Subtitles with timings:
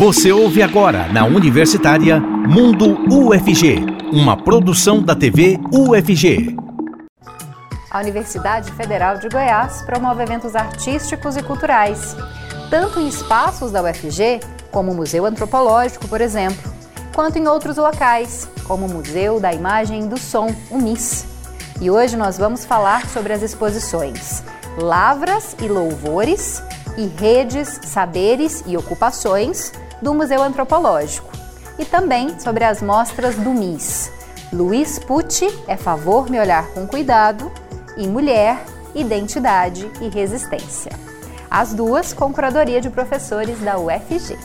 [0.00, 6.56] Você ouve agora na Universitária Mundo UFG, uma produção da TV UFG.
[7.90, 12.16] A Universidade Federal de Goiás promove eventos artísticos e culturais,
[12.70, 14.40] tanto em espaços da UFG,
[14.70, 16.72] como o Museu Antropológico, por exemplo,
[17.14, 21.26] quanto em outros locais, como o Museu da Imagem e do Som, o MIS.
[21.78, 24.42] E hoje nós vamos falar sobre as exposições
[24.78, 26.62] Lavras e Louvores
[26.96, 29.72] e Redes, Saberes e Ocupações
[30.02, 31.30] do Museu Antropológico
[31.78, 34.10] e também sobre as mostras do MIS.
[34.52, 37.50] Luiz Pucci é Favor Me Olhar com Cuidado
[37.96, 38.58] e Mulher,
[38.94, 40.92] Identidade e Resistência.
[41.50, 44.36] As duas com curadoria de professores da UFG.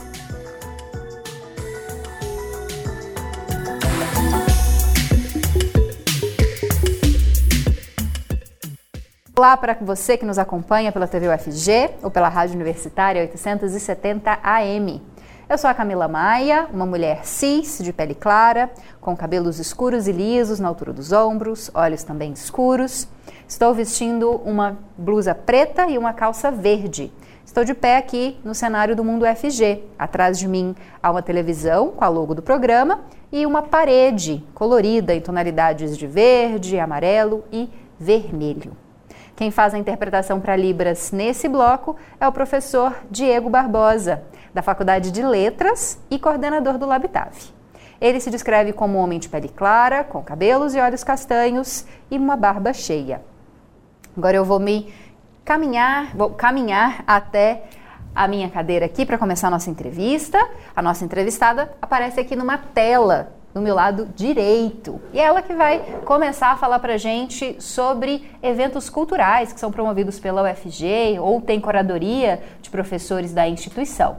[9.36, 15.02] Olá para você que nos acompanha pela TV UFG ou pela Rádio Universitária 870 AM.
[15.48, 18.68] Eu sou a Camila Maia, uma mulher cis, de pele clara,
[19.00, 23.06] com cabelos escuros e lisos na altura dos ombros, olhos também escuros.
[23.46, 27.12] Estou vestindo uma blusa preta e uma calça verde.
[27.44, 29.84] Estou de pé aqui no cenário do Mundo UFG.
[29.96, 35.14] Atrás de mim há uma televisão com a logo do programa e uma parede colorida
[35.14, 38.76] em tonalidades de verde, amarelo e vermelho.
[39.36, 44.24] Quem faz a interpretação para Libras nesse bloco é o professor Diego Barbosa,
[44.56, 47.54] da Faculdade de Letras e coordenador do Labitave.
[48.00, 52.16] Ele se descreve como um homem de pele clara, com cabelos e olhos castanhos e
[52.16, 53.20] uma barba cheia.
[54.16, 54.90] Agora eu vou me
[55.44, 57.64] caminhar, vou caminhar até
[58.14, 60.38] a minha cadeira aqui para começar a nossa entrevista.
[60.74, 65.00] A nossa entrevistada aparece aqui numa tela no meu lado direito.
[65.12, 69.70] E é ela que vai começar a falar para gente sobre eventos culturais que são
[69.70, 74.18] promovidos pela UFG ou tem curadoria de professores da instituição.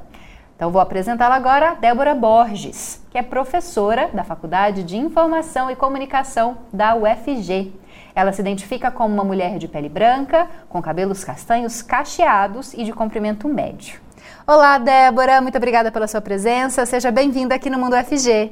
[0.57, 6.57] Então vou apresentá-la agora, Débora Borges, que é professora da Faculdade de Informação e Comunicação
[6.73, 7.71] da UFG.
[8.15, 12.91] Ela se identifica como uma mulher de pele branca, com cabelos castanhos cacheados e de
[12.91, 14.01] comprimento médio.
[14.47, 16.87] Olá, Débora, muito obrigada pela sua presença.
[16.87, 18.51] Seja bem-vinda aqui no Mundo UFG.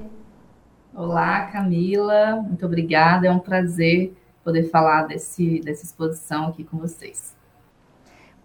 [0.93, 3.25] Olá, Camila, muito obrigada.
[3.25, 7.34] É um prazer poder falar desse, dessa exposição aqui com vocês.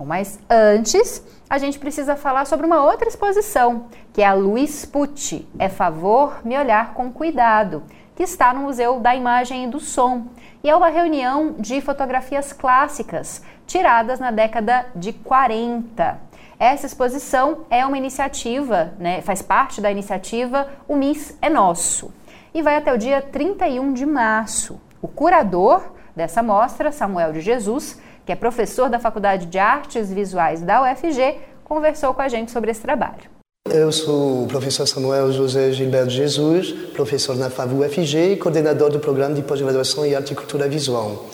[0.05, 5.49] Mas antes, a gente precisa falar sobre uma outra exposição, que é a Luiz Pucci,
[5.59, 7.83] É Favor Me Olhar com Cuidado,
[8.15, 10.27] que está no Museu da Imagem e do Som.
[10.63, 16.21] E é uma reunião de fotografias clássicas, tiradas na década de 40.
[16.59, 22.13] Essa exposição é uma iniciativa, né, faz parte da iniciativa O MIS é Nosso
[22.53, 24.81] e vai até o dia 31 de março.
[25.01, 25.83] O curador
[26.15, 31.39] dessa mostra, Samuel de Jesus, que é professor da Faculdade de Artes Visuais da UFG,
[31.65, 33.31] conversou com a gente sobre esse trabalho.
[33.69, 38.99] Eu sou o professor Samuel José Gilberto Jesus, professor na FAV UFG e coordenador do
[38.99, 41.27] programa de pós-graduação em arte e cultura visual.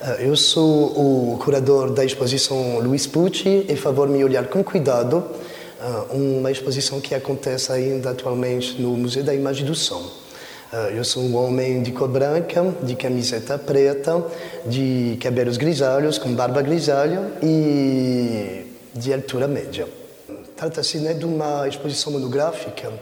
[0.00, 5.24] Eh, eu sou o curador da exposição Luiz Pucci e Favor Me Olhar com Cuidado,
[5.80, 10.25] eh, uma exposição que acontece ainda atualmente no Museu da Imagem do Som.
[10.72, 14.26] Ah, eu sou um homem de cor branca, de camiseta preta,
[14.66, 19.86] de cabelos grisalhos, com barba grisalha e de altura média.
[20.56, 22.92] Trata-se né, de uma exposição monográfica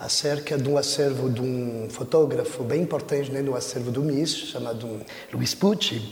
[0.00, 4.88] acerca de um acervo de um fotógrafo bem importante né, no acervo do MIS, chamado
[5.32, 6.02] Luiz Pucci.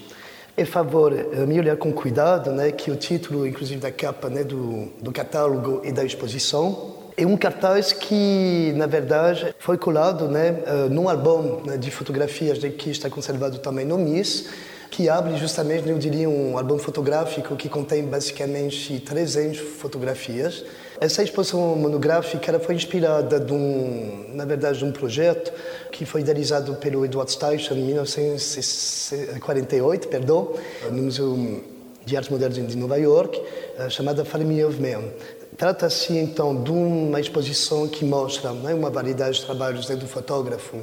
[0.57, 4.45] É favor eh, me olhar com cuidado, né, que o título, inclusive da capa né,
[4.45, 10.63] do, do catálogo e da exposição, é um cartaz que, na verdade, foi colado né,
[10.67, 14.49] uh, num álbum né, de fotografias que está conservado também no MIS,
[14.91, 20.65] que abre justamente, eu diria, um álbum fotográfico que contém basicamente 300 fotografias.
[21.01, 25.53] Essa exposição monográfica foi inspirada, de um, na verdade, de um projeto
[25.93, 30.53] que foi idealizado pelo Edward Steichen em 1948, perdão,
[30.91, 31.63] no Museu
[32.05, 33.41] de Arte Moderna de Nova York,
[33.79, 35.13] uh, chamada Family of Men.
[35.61, 40.79] Trata-se então de uma exposição que mostra né, uma variedade de trabalhos né, do fotógrafo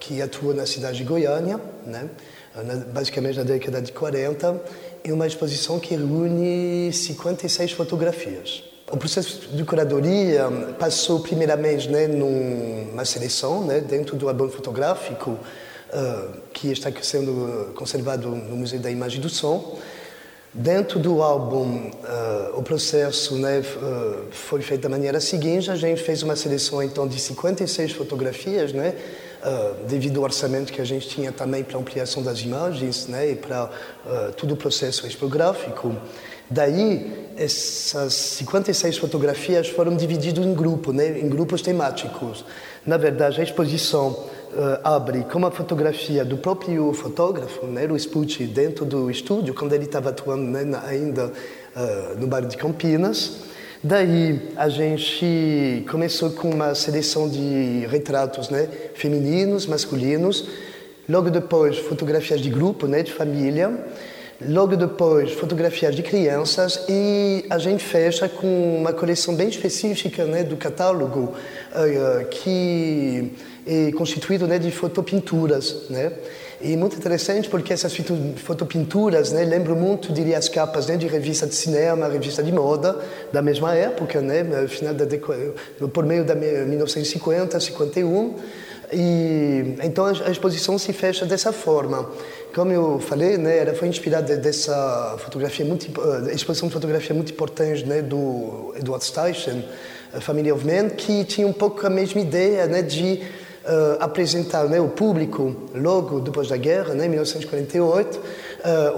[0.00, 2.10] que atua na cidade de Goiânia, né,
[2.92, 4.60] basicamente na década de 40,
[5.04, 8.64] e uma exposição que reúne 56 fotografias.
[8.90, 16.40] O processo de curadoria passou primeiramente né, numa seleção né, dentro do álbum fotográfico uh,
[16.52, 19.78] que está sendo conservado no Museu da Imagem e do Som,
[20.58, 26.02] Dentro do álbum, uh, o processo né, uh, foi feito da maneira seguinte: a gente
[26.02, 28.94] fez uma seleção então de 56 fotografias, né,
[29.44, 33.36] uh, devido ao orçamento que a gente tinha também para ampliação das imagens né, e
[33.36, 33.68] para
[34.38, 35.94] todo o processo expográfico.
[36.48, 42.46] Daí, essas 56 fotografias foram divididas em grupos, né, em grupos temáticos.
[42.86, 48.44] Na verdade, a exposição uh, abre com uma fotografia do próprio fotógrafo, né, Luiz Pucci,
[48.44, 53.44] dentro do estúdio, quando ele estava atuando né, ainda uh, no bairro de Campinas.
[53.82, 60.48] Daí a gente começou com uma seleção de retratos né, femininos, masculinos.
[61.08, 63.86] Logo depois, fotografias de grupo, né, de família.
[64.40, 70.42] Logo depois, fotografias de crianças e a gente fecha com uma coleção bem específica né,
[70.42, 71.32] do catálogo
[71.72, 73.32] uh, que
[73.66, 75.88] é constituído né, de fotopinturas.
[75.90, 76.12] Né?
[76.60, 77.94] E muito interessante porque essas
[78.36, 82.96] fotopinturas né, lembram muito, diria, as capas né, de revista de cinema, revista de moda
[83.32, 85.06] da mesma época, né, final da
[85.88, 88.34] por meio da 1950, 51.
[88.92, 92.08] E então a exposição se fecha dessa forma.
[92.54, 95.86] Como eu falei, né, ela foi inspirada dessa fotografia muito,
[96.28, 99.64] eh, exposição de fotografia muito importante né, do Edward Steichen,
[100.20, 103.20] Family of Men, que tinha um pouco a mesma ideia né, de
[103.66, 108.20] uh, apresentar né, ao público, logo depois da guerra, né, em 1948, uh,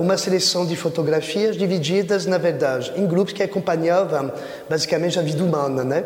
[0.02, 4.32] uma seleção de fotografias divididas, na verdade, em grupos que acompanhavam
[4.68, 6.04] basicamente a vida humana, né?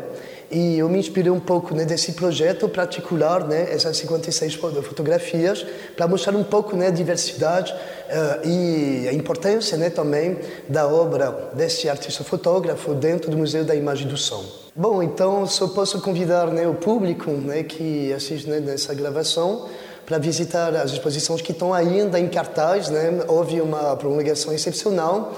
[0.52, 5.64] E eu me inspirei um pouco né, desse projeto particular, né, essas 56 fotografias,
[5.96, 10.38] para mostrar um pouco né, a diversidade uh, e a importância né, também
[10.68, 14.44] da obra desse artista fotógrafo dentro do Museu da Imagem do Som.
[14.76, 19.68] Bom, então só posso convidar né, o público né, que assiste né, nessa gravação
[20.04, 22.90] para visitar as exposições que estão ainda em cartaz.
[22.90, 23.24] Né?
[23.26, 25.32] Houve uma prolongação excepcional.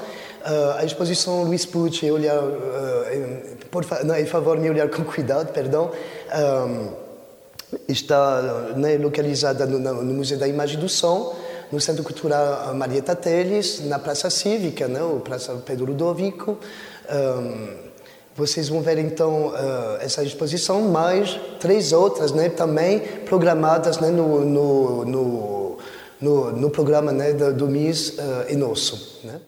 [0.45, 5.51] Uh, a exposição Luiz Pucci, olhar, uh, por, não, em favor, me olhar com cuidado,
[5.53, 5.91] perdão,
[6.69, 7.05] um,
[7.89, 8.43] está
[8.77, 11.35] né, localizada no, no, Museu da Imagem do Som,
[11.73, 16.59] no Centro Cultural Marieta Teles, na Praça Cívica, né, ou Praça Pedro Ludovico.
[17.11, 17.85] Um,
[18.37, 24.45] vocês vão ver então uh, essa exposição, mais três outras né, também programadas né, no,
[24.45, 25.79] no,
[26.21, 29.21] no, no programa né, do, do MIS uh, e nosso.
[29.25, 29.41] Né?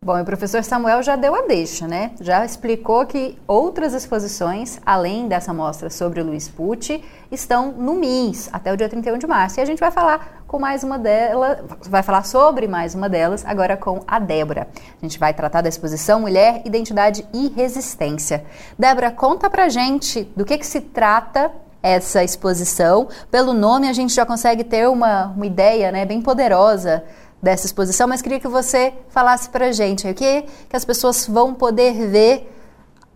[0.00, 2.12] Bom, o professor Samuel já deu a deixa, né?
[2.20, 7.02] Já explicou que outras exposições, além dessa mostra sobre o Luiz Pucci,
[7.32, 9.58] estão no MIS até o dia 31 de março.
[9.58, 11.58] E a gente vai falar com mais uma delas,
[11.88, 14.68] vai falar sobre mais uma delas agora com a Débora.
[15.02, 18.44] A gente vai tratar da exposição Mulher, Identidade e Resistência.
[18.78, 21.50] Débora, conta pra gente do que, que se trata
[21.82, 23.08] essa exposição.
[23.32, 27.02] Pelo nome a gente já consegue ter uma, uma ideia né, bem poderosa
[27.42, 31.26] dessa exposição, mas queria que você falasse para a gente o que, que as pessoas
[31.26, 32.50] vão poder ver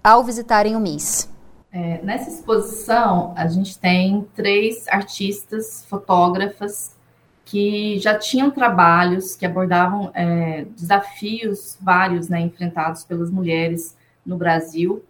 [0.02, 1.28] ao visitarem o MIS.
[1.72, 6.94] É, nessa exposição, a gente tem três artistas, fotógrafas,
[7.44, 15.04] que já tinham trabalhos que abordavam é, desafios vários né, enfrentados pelas mulheres no Brasil.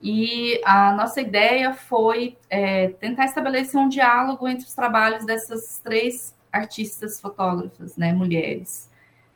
[0.00, 6.34] E a nossa ideia foi é, tentar estabelecer um diálogo entre os trabalhos dessas três
[6.52, 8.88] artistas fotógrafas, né, mulheres.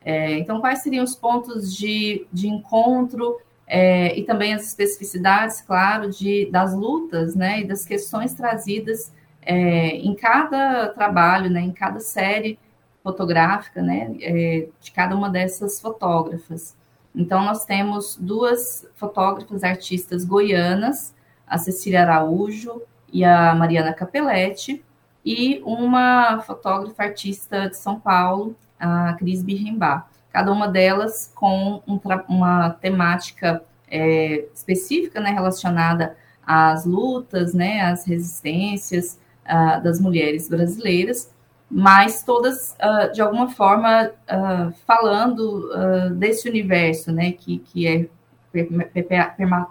[0.05, 6.09] É, então, quais seriam os pontos de, de encontro é, e também as especificidades, claro,
[6.09, 11.99] de, das lutas né, e das questões trazidas é, em cada trabalho, né, em cada
[11.99, 12.59] série
[13.01, 16.75] fotográfica né, é, de cada uma dessas fotógrafas.
[17.15, 21.13] Então, nós temos duas fotógrafas artistas goianas,
[21.45, 22.81] a Cecília Araújo
[23.11, 24.83] e a Mariana Capelletti,
[25.25, 30.07] e uma fotógrafa artista de São Paulo, a Cris Birrembá.
[30.31, 38.05] Cada uma delas com um, uma temática é, específica né, relacionada às lutas, né, às
[38.05, 41.31] resistências uh, das mulheres brasileiras,
[41.69, 45.69] mas todas, uh, de alguma forma, uh, falando
[46.17, 48.07] desse universo né, que, que é,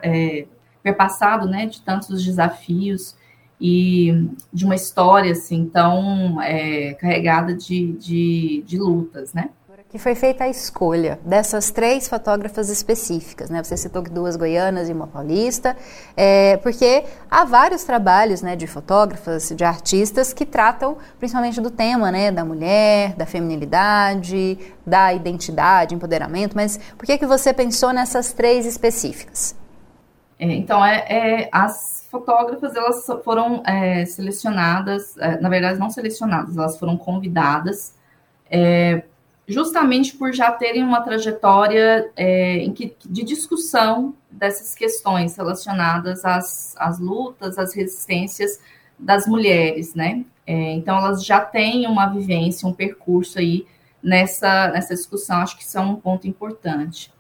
[0.03, 0.47] é
[0.83, 3.17] perpassado né, de tantos desafios
[3.65, 9.51] e de uma história assim tão é, carregada de, de, de lutas, né?
[9.89, 13.63] que foi feita a escolha dessas três fotógrafas específicas, né?
[13.63, 15.77] Você citou duas goianas e uma paulista,
[16.17, 22.11] é, porque há vários trabalhos, né, de fotógrafas, de artistas que tratam principalmente do tema,
[22.11, 26.57] né, da mulher, da feminilidade, da identidade, empoderamento.
[26.57, 29.55] Mas por que que você pensou nessas três específicas?
[30.39, 36.57] É, então, é, é as fotógrafas elas foram é, selecionadas, é, na verdade não selecionadas,
[36.57, 37.95] elas foram convidadas
[38.51, 39.03] é,
[39.49, 46.77] justamente por já terem uma trajetória é, em que, de discussão dessas questões relacionadas às,
[46.77, 48.61] às lutas, às resistências
[48.99, 50.25] das mulheres, né?
[50.47, 53.67] É, então elas já têm uma vivência, um percurso aí
[54.03, 57.11] nessa, nessa discussão, acho que isso é um ponto importante.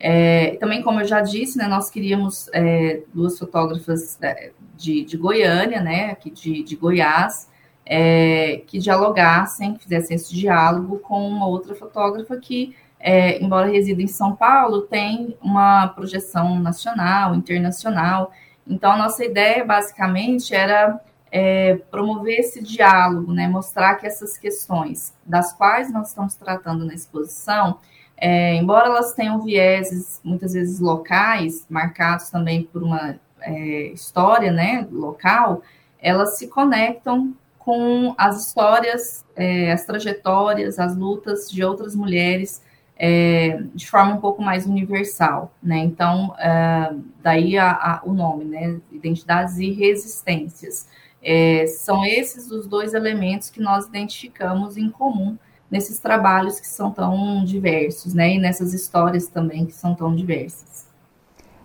[0.00, 5.16] É, também, como eu já disse, né, nós queríamos é, duas fotógrafas é, de, de
[5.16, 7.48] Goiânia, né, aqui de, de Goiás,
[7.84, 14.00] é, que dialogassem, que fizessem esse diálogo com uma outra fotógrafa que, é, embora resida
[14.00, 18.30] em São Paulo, tem uma projeção nacional, internacional.
[18.66, 21.00] Então, a nossa ideia, basicamente, era
[21.30, 26.94] é, promover esse diálogo, né, mostrar que essas questões das quais nós estamos tratando na
[26.94, 27.78] exposição,
[28.20, 34.86] é, embora elas tenham vieses muitas vezes locais, marcados também por uma é, história né,
[34.90, 35.62] local,
[36.00, 42.62] elas se conectam com as histórias, é, as trajetórias, as lutas de outras mulheres
[42.98, 45.78] é, de forma um pouco mais universal, né?
[45.78, 48.80] Então, é, daí a, a, o nome, né?
[48.90, 50.88] Identidades e resistências.
[51.22, 55.38] É, são esses os dois elementos que nós identificamos em comum
[55.70, 58.34] nesses trabalhos que são tão diversos, né?
[58.34, 60.86] E nessas histórias também que são tão diversas.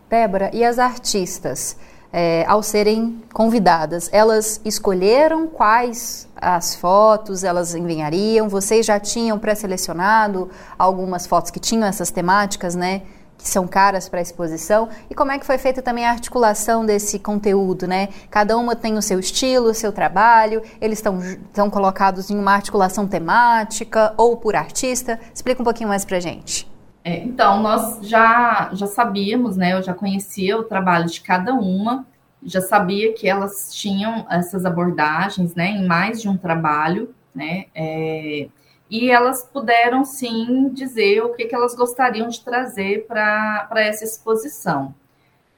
[0.10, 1.78] Débora, e as artistas?
[2.14, 4.08] é, ao serem convidadas.
[4.14, 8.48] Elas escolheram quais as fotos elas enviariam?
[8.48, 13.02] Vocês já tinham pré-selecionado algumas fotos que tinham essas temáticas, né?
[13.44, 14.88] Que são caras para a exposição.
[15.10, 18.08] E como é que foi feita também a articulação desse conteúdo, né?
[18.32, 23.06] Cada uma tem o seu estilo, o seu trabalho, eles estão colocados em uma articulação
[23.06, 25.20] temática ou por artista.
[25.36, 26.72] Explica um pouquinho mais para gente.
[27.04, 29.74] É, então, nós já, já sabíamos, né?
[29.74, 32.06] Eu já conhecia o trabalho de cada uma,
[32.42, 37.66] já sabia que elas tinham essas abordagens, né, em mais de um trabalho, né?
[37.76, 38.48] É,
[38.94, 44.94] e elas puderam sim dizer o que, que elas gostariam de trazer para essa exposição.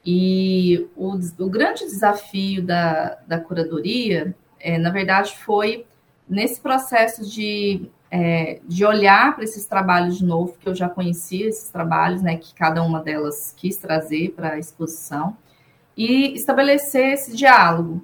[0.06, 5.86] E o, o grande desafio da, da curadoria, é, na verdade, foi
[6.30, 11.50] nesse processo de é, de olhar para esses trabalhos de novo, que eu já conhecia
[11.50, 15.36] esses trabalhos, né, que cada uma delas quis trazer para a exposição,
[15.98, 18.02] e estabelecer esse diálogo.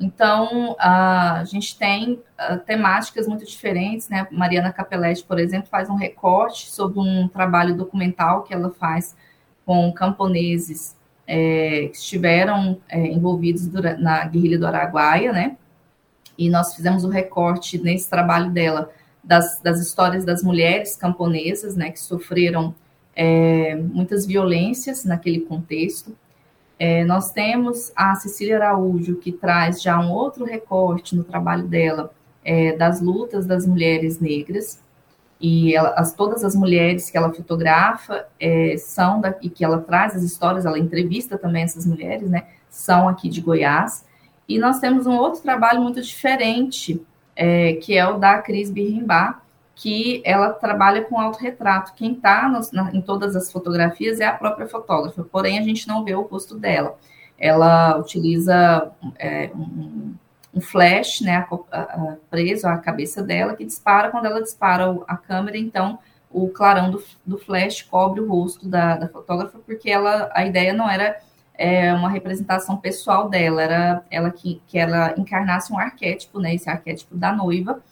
[0.00, 2.22] Então, a gente tem
[2.64, 4.26] temáticas muito diferentes, né?
[4.30, 9.14] Mariana Capelletti, por exemplo, faz um recorte sobre um trabalho documental que ela faz
[9.66, 15.56] com camponeses é, que estiveram é, envolvidos durante, na guerrilha do Araguaia, né?
[16.36, 18.90] E nós fizemos o um recorte nesse trabalho dela
[19.22, 22.74] das, das histórias das mulheres camponesas, né, que sofreram
[23.14, 26.16] é, muitas violências naquele contexto.
[26.80, 32.10] É, nós temos a Cecília Araújo, que traz já um outro recorte no trabalho dela
[32.42, 34.80] é, das lutas das mulheres negras,
[35.38, 39.82] e ela, as, todas as mulheres que ela fotografa é, são da, e que ela
[39.82, 44.06] traz as histórias, ela entrevista também essas mulheres, né, são aqui de Goiás.
[44.48, 46.98] E nós temos um outro trabalho muito diferente,
[47.36, 49.42] é, que é o da Cris Birrimbá,
[49.80, 51.94] que ela trabalha com autorretrato.
[51.94, 52.52] Quem está
[52.92, 56.54] em todas as fotografias é a própria fotógrafa, porém a gente não vê o rosto
[56.54, 56.98] dela.
[57.38, 60.14] Ela utiliza é, um,
[60.54, 65.16] um, flash né, a, a, preso à cabeça dela, que dispara quando ela dispara a
[65.16, 65.98] câmera, então
[66.30, 70.74] o clarão do, do flash cobre o rosto da, da fotógrafa, porque ela, a ideia
[70.74, 71.18] não era
[71.54, 76.68] é, uma representação pessoal dela, era ela que, que ela encarnasse um arquétipo, né, esse
[76.68, 77.82] arquétipo da noiva,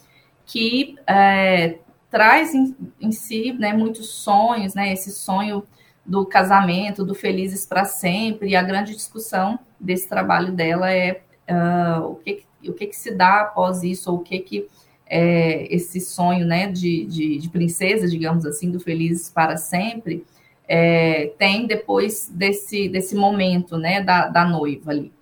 [0.48, 1.78] que é,
[2.10, 5.62] traz em, em, si né, muitos sonhos, né, esse sonho
[6.04, 12.02] do casamento, do felizes para sempre, e a grande discussão desse trabalho dela é uh,
[12.06, 14.66] o, que, o que, que se dá após isso, ou o que que
[15.06, 20.24] é, esse sonho né, de, de, de princesa, digamos assim, do felizes para sempre,
[20.66, 25.12] é, tem depois desse, desse momento né, da, da noiva ali.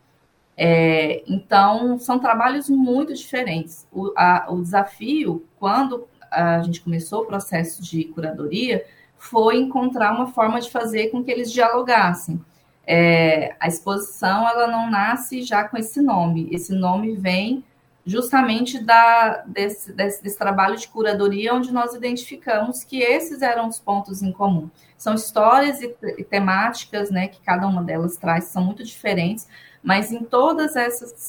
[0.57, 3.87] É, então, são trabalhos muito diferentes.
[3.93, 8.85] O, a, o desafio, quando a gente começou o processo de curadoria,
[9.19, 12.43] foi encontrar uma forma de fazer com que eles dialogassem.
[12.87, 16.49] É, a exposição ela não nasce já com esse nome.
[16.53, 17.65] Esse nome vem
[18.07, 23.81] justamente da, desse, desse, desse, trabalho de curadoria, onde nós identificamos que esses eram os
[23.81, 24.71] pontos em comum.
[24.97, 29.49] São histórias e, e temáticas né, que cada uma delas traz, são muito diferentes,
[29.87, 30.75] mas em todos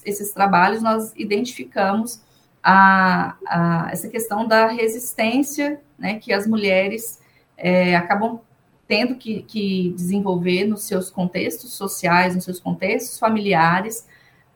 [0.03, 2.19] esses trabalhos nós identificamos
[2.63, 7.21] a, a, essa questão da resistência né, que as mulheres
[7.55, 8.39] é, acabam
[8.87, 14.07] tendo que, que desenvolver nos seus contextos sociais, nos seus contextos familiares,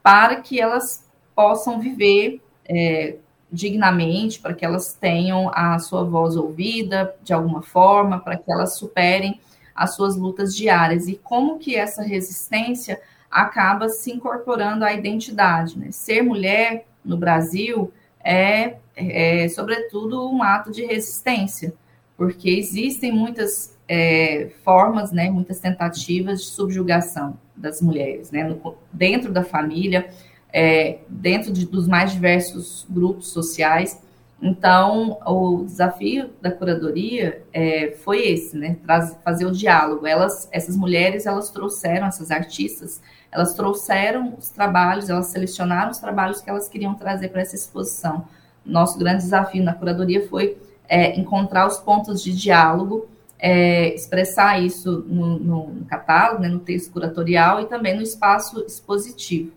[0.01, 3.17] para que elas possam viver é,
[3.51, 8.77] dignamente, para que elas tenham a sua voz ouvida de alguma forma, para que elas
[8.77, 9.39] superem
[9.75, 11.07] as suas lutas diárias.
[11.07, 12.99] E como que essa resistência
[13.31, 15.79] acaba se incorporando à identidade.
[15.79, 15.91] Né?
[15.91, 17.91] Ser mulher no Brasil
[18.23, 21.73] é, é, sobretudo, um ato de resistência,
[22.17, 29.31] porque existem muitas é, formas, né, muitas tentativas de subjugação das mulheres, né, no, dentro
[29.31, 30.09] da família,
[30.53, 34.01] é, dentro de, dos mais diversos grupos sociais.
[34.41, 38.77] Então, o desafio da curadoria é, foi esse, né,
[39.23, 40.07] fazer o diálogo.
[40.07, 46.41] Elas, essas mulheres, elas trouxeram, essas artistas, elas trouxeram os trabalhos, elas selecionaram os trabalhos
[46.41, 48.25] que elas queriam trazer para essa exposição.
[48.65, 50.57] Nosso grande desafio na curadoria foi
[50.87, 53.07] é, encontrar os pontos de diálogo,
[53.39, 59.51] é, expressar isso no, no catálogo, né, no texto curatorial e também no espaço expositivo.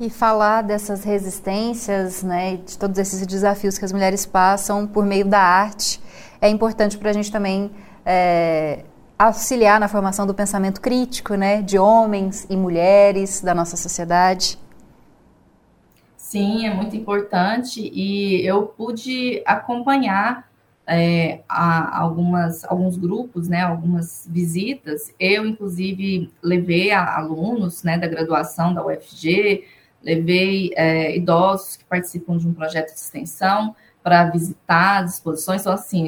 [0.00, 5.26] E falar dessas resistências, né, de todos esses desafios que as mulheres passam por meio
[5.26, 6.00] da arte,
[6.40, 7.70] é importante para a gente também
[8.04, 8.84] é,
[9.20, 14.58] auxiliar na formação do pensamento crítico, né, de homens e mulheres da nossa sociedade.
[16.16, 20.48] Sim, é muito importante e eu pude acompanhar
[20.86, 25.12] é, algumas, alguns grupos, né, algumas visitas.
[25.20, 29.64] Eu, inclusive, levei alunos né, da graduação da UFG,
[30.02, 35.60] levei é, idosos que participam de um projeto de extensão para visitar as exposições.
[35.60, 36.06] Então, assim,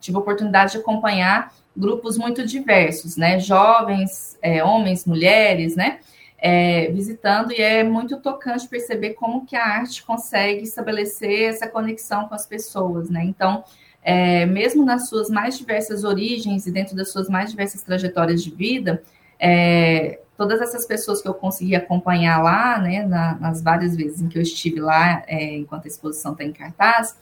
[0.00, 3.38] tive a oportunidade de acompanhar grupos muito diversos, né?
[3.38, 5.98] Jovens, é, homens, mulheres, né?
[6.38, 12.28] É, visitando e é muito tocante perceber como que a arte consegue estabelecer essa conexão
[12.28, 13.24] com as pessoas, né?
[13.24, 13.64] Então,
[14.02, 18.50] é, mesmo nas suas mais diversas origens e dentro das suas mais diversas trajetórias de
[18.50, 19.02] vida,
[19.40, 24.28] é, todas essas pessoas que eu consegui acompanhar lá, né, na, nas várias vezes em
[24.28, 27.16] que eu estive lá, é, enquanto a exposição está em cartaz,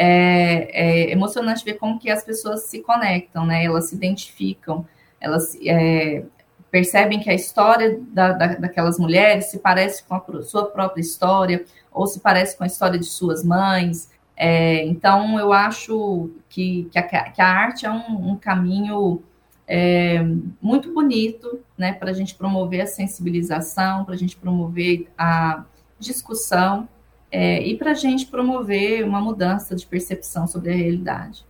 [0.00, 4.86] é, é, emocionante ver como que as pessoas se conectam, né, elas se identificam,
[5.20, 6.22] elas é,
[6.70, 11.64] percebem que a história da, da, daquelas mulheres se parece com a sua própria história,
[11.92, 16.98] ou se parece com a história de suas mães, é, então eu acho que, que,
[16.98, 19.20] a, que a arte é um, um caminho
[19.66, 20.22] é,
[20.62, 25.64] muito bonito, né, para a gente promover a sensibilização, para a gente promover a
[25.98, 26.88] discussão
[27.30, 31.44] é, e para a gente promover uma mudança de percepção sobre a realidade.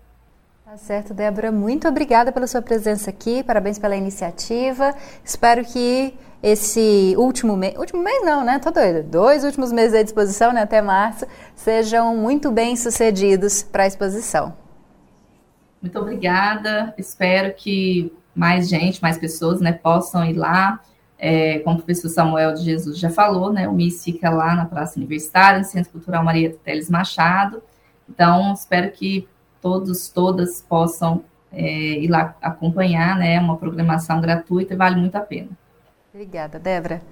[0.65, 1.51] Tá certo, Débora.
[1.51, 3.43] Muito obrigada pela sua presença aqui.
[3.43, 4.95] Parabéns pela iniciativa.
[5.25, 8.59] Espero que esse último mês, último mês não, né?
[8.59, 9.03] Tô doida.
[9.03, 10.63] Dois últimos meses à disposição, né?
[10.63, 11.27] Até março,
[11.57, 14.55] sejam muito bem sucedidos para a exposição.
[15.81, 16.93] Muito obrigada.
[16.99, 20.81] Espero que mais gente, mais pessoas, né, possam ir lá.
[21.19, 24.65] É, como o professor Samuel de Jesus já falou, né, o MIS fica lá na
[24.65, 27.61] Praça Universitária, no Centro Cultural Maria Teles Machado.
[28.09, 29.29] Então, espero que
[29.61, 35.21] todos, todas possam é, ir lá acompanhar, né, uma programação gratuita e vale muito a
[35.21, 35.51] pena.
[36.13, 37.03] Obrigada, Débora.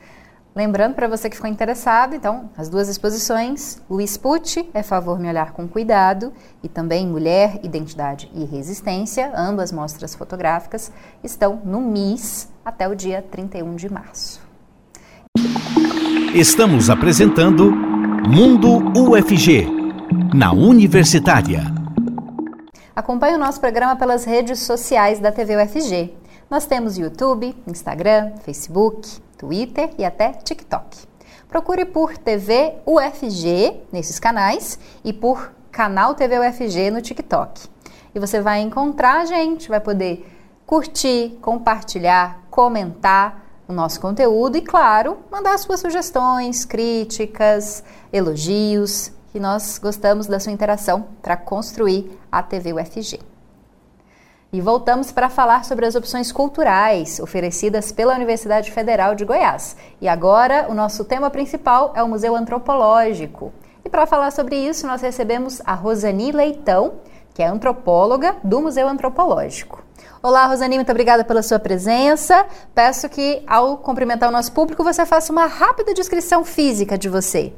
[0.57, 5.29] Lembrando para você que ficou interessado, então, as duas exposições, Luiz Pucci, É Favor Me
[5.29, 10.90] Olhar com Cuidado, e também Mulher, Identidade e Resistência, ambas mostras fotográficas,
[11.23, 14.40] estão no MIS até o dia 31 de março.
[16.35, 19.66] Estamos apresentando Mundo UFG,
[20.35, 21.64] na Universitária.
[22.95, 26.14] Acompanhe o nosso programa pelas redes sociais da TV UFG.
[26.49, 31.07] Nós temos YouTube, Instagram, Facebook, Twitter e até TikTok.
[31.49, 37.68] Procure por TV UFG nesses canais e por canal TV UFG no TikTok.
[38.14, 40.27] E você vai encontrar a gente, vai poder
[40.66, 49.79] curtir, compartilhar, comentar o nosso conteúdo e, claro, mandar suas sugestões, críticas, elogios, que nós
[49.79, 53.36] gostamos da sua interação para construir a TV UFG.
[54.53, 59.77] E voltamos para falar sobre as opções culturais oferecidas pela Universidade Federal de Goiás.
[60.01, 63.53] E agora o nosso tema principal é o Museu Antropológico.
[63.85, 66.95] E para falar sobre isso, nós recebemos a Rosani Leitão,
[67.35, 69.85] que é antropóloga do Museu Antropológico.
[70.23, 72.47] Olá, Rosani, muito obrigada pela sua presença.
[72.75, 77.53] Peço que, ao cumprimentar o nosso público, você faça uma rápida descrição física de você.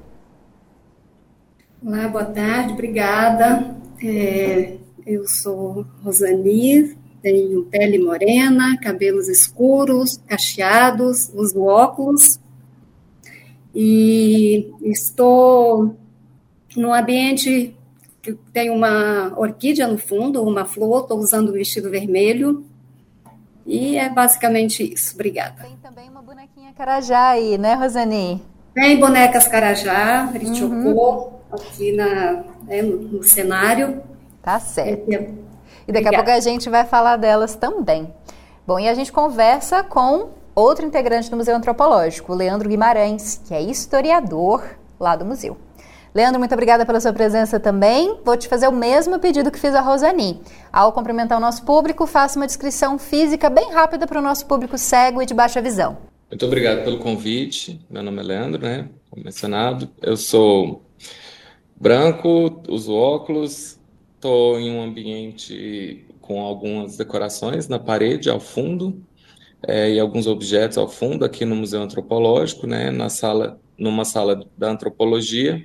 [1.84, 3.76] Olá, boa tarde, obrigada.
[4.02, 12.38] É, eu sou Rosani, tenho pele morena, cabelos escuros, cacheados, uso óculos
[13.74, 15.96] e estou
[16.76, 17.74] num ambiente
[18.20, 22.66] que tem uma orquídea no fundo, uma flor, estou usando o vestido vermelho
[23.64, 25.14] e é basicamente isso.
[25.14, 25.62] Obrigada.
[25.62, 28.42] Tem também uma bonequinha carajá aí, né, Rosani?
[28.74, 31.32] Tem bonecas carajá, ritiocô, uhum.
[31.50, 34.02] aqui na, né, no, no cenário.
[34.48, 35.10] Tá certo.
[35.86, 38.10] E daqui a pouco a gente vai falar delas também.
[38.66, 43.52] Bom, e a gente conversa com outro integrante do Museu Antropológico, o Leandro Guimarães, que
[43.52, 44.64] é historiador
[44.98, 45.58] lá do museu.
[46.14, 48.20] Leandro, muito obrigada pela sua presença também.
[48.24, 50.40] Vou te fazer o mesmo pedido que fiz a Rosani.
[50.72, 54.78] Ao cumprimentar o nosso público, faça uma descrição física bem rápida para o nosso público
[54.78, 55.98] cego e de baixa visão.
[56.30, 57.84] Muito obrigado pelo convite.
[57.90, 58.88] Meu nome é Leandro, né?
[59.10, 59.90] Como mencionado.
[60.00, 60.80] Eu sou
[61.76, 63.77] branco, uso óculos,
[64.18, 69.00] estou em um ambiente com algumas decorações na parede ao fundo
[69.66, 72.90] é, e alguns objetos ao fundo aqui no Museu Antropológico, né?
[72.90, 75.64] Na sala, numa sala da antropologia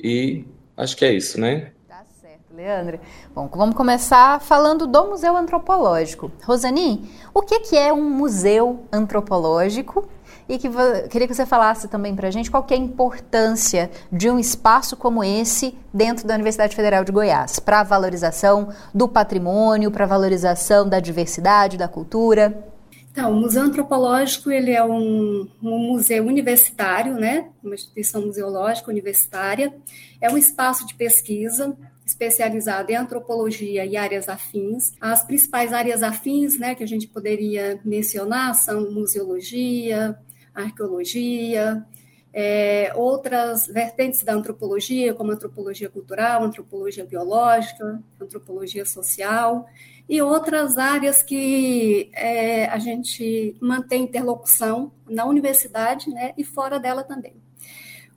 [0.00, 0.44] e
[0.76, 1.72] acho que é isso, né?
[1.88, 3.00] Tá certo, Leandro.
[3.34, 6.30] Bom, vamos começar falando do Museu Antropológico.
[6.44, 10.08] Rosani, o que, que é um museu antropológico?
[10.48, 10.68] E que
[11.10, 14.96] queria que você falasse também para a gente qual é a importância de um espaço
[14.96, 20.08] como esse dentro da Universidade Federal de Goiás para a valorização do patrimônio, para a
[20.08, 22.66] valorização da diversidade, da cultura.
[23.12, 27.48] Então, o Museu Antropológico ele é um, um, museu universitário, né?
[27.62, 29.74] uma instituição museológica universitária.
[30.20, 34.92] É um espaço de pesquisa especializado em antropologia e áreas afins.
[35.00, 40.18] As principais áreas afins né, que a gente poderia mencionar são museologia,
[40.64, 41.84] arqueologia,
[42.32, 49.66] é, outras vertentes da antropologia, como antropologia cultural, antropologia biológica, antropologia social
[50.08, 57.02] e outras áreas que é, a gente mantém interlocução na universidade né, e fora dela
[57.02, 57.34] também.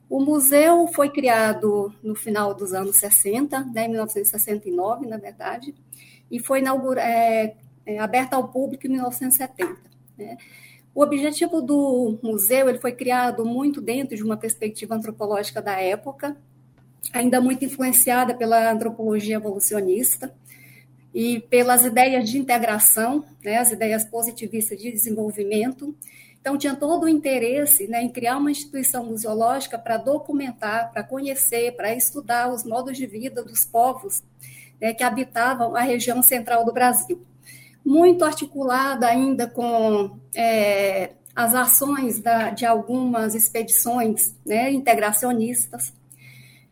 [0.09, 5.73] O museu foi criado no final dos anos 60, né, em 1969, na verdade,
[6.29, 6.61] e foi
[6.97, 9.77] é, é, aberto ao público em 1970.
[10.17, 10.37] Né.
[10.93, 16.35] O objetivo do museu ele foi criado muito dentro de uma perspectiva antropológica da época,
[17.13, 20.33] ainda muito influenciada pela antropologia evolucionista,
[21.13, 25.95] e pelas ideias de integração, né, as ideias positivistas de desenvolvimento.
[26.39, 31.75] Então, tinha todo o interesse né, em criar uma instituição museológica para documentar, para conhecer,
[31.75, 34.23] para estudar os modos de vida dos povos
[34.79, 37.21] né, que habitavam a região central do Brasil.
[37.83, 45.93] Muito articulada ainda com é, as ações da, de algumas expedições né, integracionistas,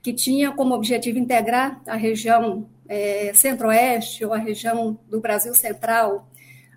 [0.02, 6.28] que tinha como objetivo integrar a região é, centro-oeste ou a região do Brasil central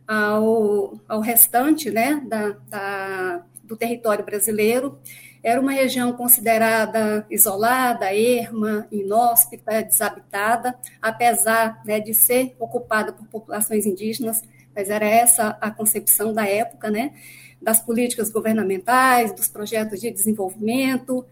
[0.07, 4.99] ao, ao restante né, da, da, do território brasileiro.
[5.43, 13.85] Era uma região considerada isolada, erma, inóspita, desabitada, apesar né, de ser ocupada por populações
[13.85, 14.41] indígenas,
[14.75, 17.13] mas era essa a concepção da época, né,
[17.61, 21.25] das políticas governamentais, dos projetos de desenvolvimento,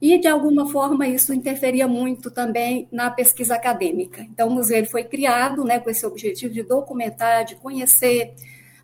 [0.00, 4.22] e, de alguma forma, isso interferia muito também na pesquisa acadêmica.
[4.22, 8.32] Então, o museu foi criado né, com esse objetivo de documentar, de conhecer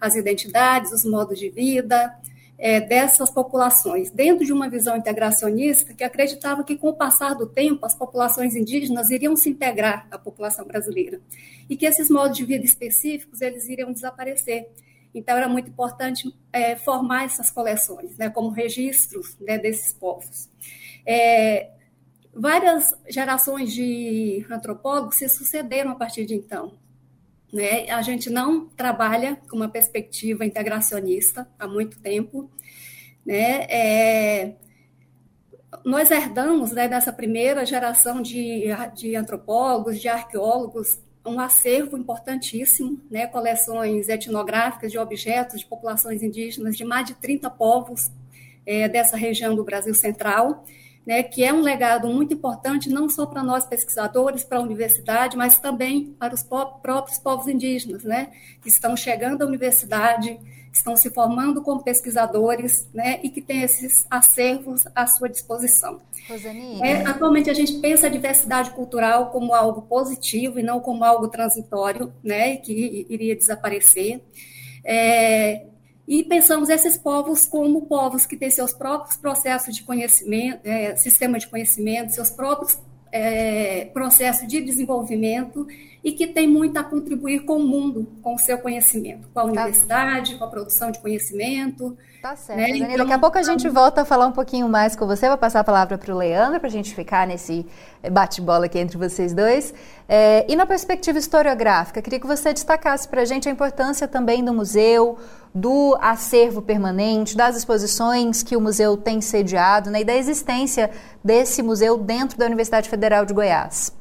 [0.01, 2.13] as identidades, os modos de vida
[2.59, 7.47] é, dessas populações, dentro de uma visão integracionista que acreditava que, com o passar do
[7.47, 11.21] tempo, as populações indígenas iriam se integrar à população brasileira
[11.69, 14.69] e que esses modos de vida específicos eles iriam desaparecer.
[15.15, 20.49] Então, era muito importante é, formar essas coleções, né, como registros né, desses povos.
[21.07, 21.71] É,
[22.33, 26.73] várias gerações de antropólogos se sucederam a partir de então.
[27.55, 27.89] Né?
[27.89, 32.51] A gente não trabalha com uma perspectiva integracionista há muito tempo.
[33.25, 33.63] Né?
[33.71, 34.55] É,
[35.85, 38.65] nós herdamos né, dessa primeira geração de,
[38.97, 46.77] de antropólogos, de arqueólogos, um acervo importantíssimo, né, coleções etnográficas de objetos de populações indígenas
[46.77, 48.11] de mais de 30 povos
[48.67, 50.65] é, dessa região do Brasil Central
[51.07, 55.37] né, que é um legado muito importante não só para nós pesquisadores, para a universidade,
[55.37, 58.31] mas também para os próprios povos indígenas, né,
[58.63, 60.39] que estão chegando à universidade,
[60.73, 66.01] estão se formando como pesquisadores, né, e que têm esses acervos à sua disposição.
[66.83, 71.29] É, atualmente a gente pensa a diversidade cultural como algo positivo e não como algo
[71.29, 74.21] transitório, né, que iria desaparecer.
[74.83, 75.67] É,
[76.07, 81.39] e pensamos esses povos como povos que têm seus próprios processos de conhecimento, é, sistema
[81.39, 82.79] de conhecimento, seus próprios
[83.11, 85.67] é, processos de desenvolvimento
[86.03, 89.45] e que têm muito a contribuir com o mundo, com o seu conhecimento, com a
[89.45, 89.49] tá.
[89.49, 90.39] universidade, tá.
[90.39, 91.97] com a produção de conhecimento.
[92.21, 92.59] Tá certo.
[92.59, 92.71] Né?
[92.71, 95.29] Então, daqui a pouco a gente volta a falar um pouquinho mais com você.
[95.29, 97.65] Vou passar a palavra para o Leandro, para a gente ficar nesse
[98.11, 99.73] bate-bola aqui entre vocês dois.
[100.09, 104.45] É, e na perspectiva historiográfica, queria que você destacasse para a gente a importância também
[104.45, 105.19] do museu,
[105.55, 110.91] do acervo permanente, das exposições que o museu tem sediado né, e da existência
[111.23, 113.97] desse museu dentro da Universidade Federal de Goiás.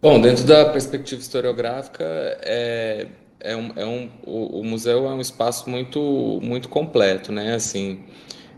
[0.00, 2.04] Bom, dentro da perspectiva historiográfica,
[2.42, 3.08] é,
[3.40, 7.54] é um, é um, o, o, museu é um espaço muito, muito completo, né?
[7.54, 8.04] Assim,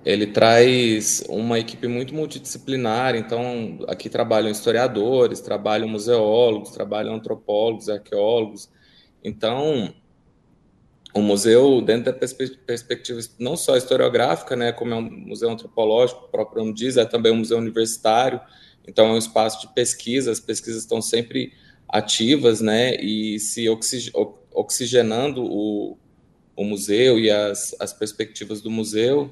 [0.05, 8.69] ele traz uma equipe muito multidisciplinar, então aqui trabalham historiadores, trabalham museólogos, trabalham antropólogos, arqueólogos.
[9.23, 9.93] Então,
[11.17, 16.29] o museu, dentro da perspectiva não só historiográfica, né, como é um museu antropológico, o
[16.29, 18.41] próprio nome diz, é também um museu universitário,
[18.87, 21.53] então é um espaço de pesquisa, as pesquisas estão sempre
[21.89, 23.67] ativas, né, e se
[24.53, 25.97] oxigenando o,
[26.55, 29.31] o museu e as, as perspectivas do museu,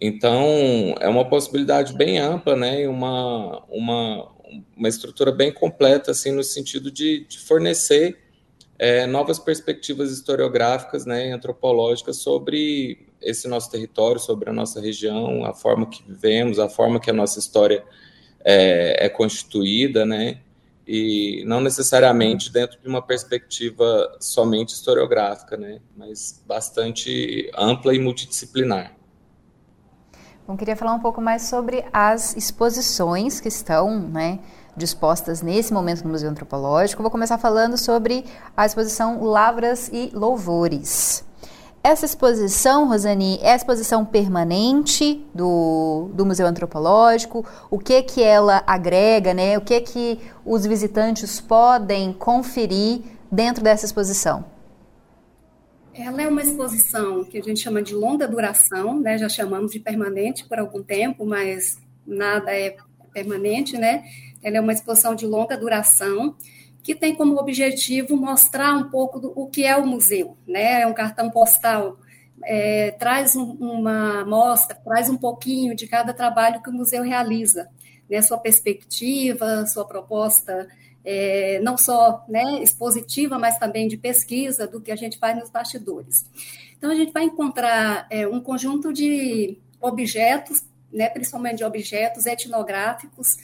[0.00, 4.28] então, é uma possibilidade bem ampla, né, uma, uma,
[4.76, 8.23] uma estrutura bem completa, assim, no sentido de, de fornecer
[8.78, 15.44] é, novas perspectivas historiográficas, né, e antropológicas sobre esse nosso território, sobre a nossa região,
[15.44, 17.84] a forma que vivemos, a forma que a nossa história
[18.44, 20.40] é, é constituída, né,
[20.86, 28.94] e não necessariamente dentro de uma perspectiva somente historiográfica, né, mas bastante ampla e multidisciplinar.
[30.46, 34.40] Bom, queria falar um pouco mais sobre as exposições que estão né,
[34.76, 37.02] dispostas nesse momento no Museu Antropológico.
[37.02, 38.24] Vou começar falando sobre
[38.56, 41.24] a exposição Lavras e Louvores.
[41.86, 47.44] Essa exposição, Rosani, é a exposição permanente do, do Museu Antropológico?
[47.70, 49.58] O que que ela agrega, né?
[49.58, 54.46] O que que os visitantes podem conferir dentro dessa exposição?
[55.92, 59.18] Ela é uma exposição que a gente chama de longa duração, né?
[59.18, 62.76] Já chamamos de permanente por algum tempo, mas nada é
[63.14, 64.04] permanente, né?
[64.42, 66.36] Ela é uma exposição de longa duração
[66.82, 70.82] que tem como objetivo mostrar um pouco do o que é o museu, né?
[70.82, 71.96] É um cartão postal,
[72.44, 77.70] é, traz um, uma mostra, traz um pouquinho de cada trabalho que o museu realiza,
[78.10, 78.20] né?
[78.20, 80.68] Sua perspectiva, sua proposta
[81.04, 85.50] é, não só né, expositiva, mas também de pesquisa do que a gente faz nos
[85.50, 86.24] bastidores.
[86.76, 93.36] Então, a gente vai encontrar é, um conjunto de objetos, né, principalmente de objetos etnográficos,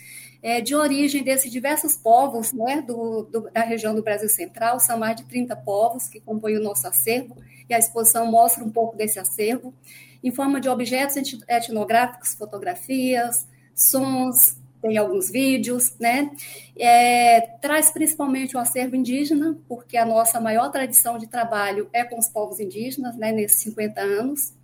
[0.43, 4.99] é, de origem desses diversos povos né, do, do, da região do Brasil Central, são
[4.99, 7.37] mais de 30 povos que compõem o nosso acervo,
[7.69, 9.75] e a exposição mostra um pouco desse acervo,
[10.23, 11.17] em forma de objetos
[11.49, 16.31] etnográficos, fotografias, sons, tem alguns vídeos, né?
[16.79, 22.19] É, traz principalmente o acervo indígena, porque a nossa maior tradição de trabalho é com
[22.19, 24.55] os povos indígenas, né, nesses 50 anos,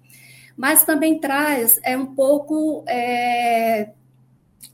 [0.57, 3.91] mas também traz é, um pouco é,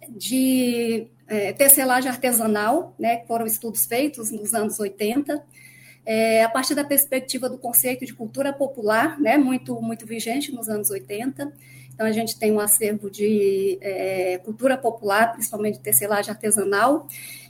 [0.09, 5.43] de é, tecelagem artesanal, né, que foram estudos feitos nos anos 80,
[6.05, 10.69] é, a partir da perspectiva do conceito de cultura popular, né, muito, muito vigente nos
[10.69, 11.53] anos 80,
[11.95, 17.07] então, a gente tem um acervo de é, cultura popular, principalmente tecelagem artesanal,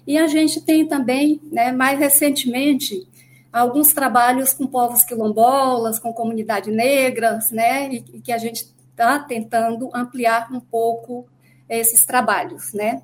[0.07, 3.07] e a gente tem também, né, mais recentemente,
[3.53, 9.19] alguns trabalhos com povos quilombolas, com comunidades negras, né, e, e que a gente está
[9.19, 11.27] tentando ampliar um pouco
[11.69, 13.03] esses trabalhos, né.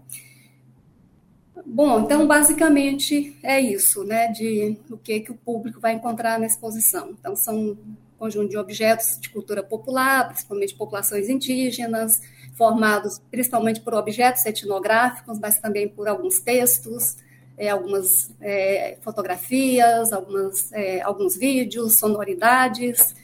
[1.66, 6.46] Bom, então basicamente é isso, né, de o que que o público vai encontrar na
[6.46, 7.10] exposição.
[7.10, 7.76] Então são
[8.18, 12.20] conjunto de objetos de cultura popular, principalmente populações indígenas,
[12.56, 17.16] formados principalmente por objetos etnográficos, mas também por alguns textos,
[17.58, 23.14] é, algumas é, fotografias, algumas, é, alguns vídeos, sonoridades,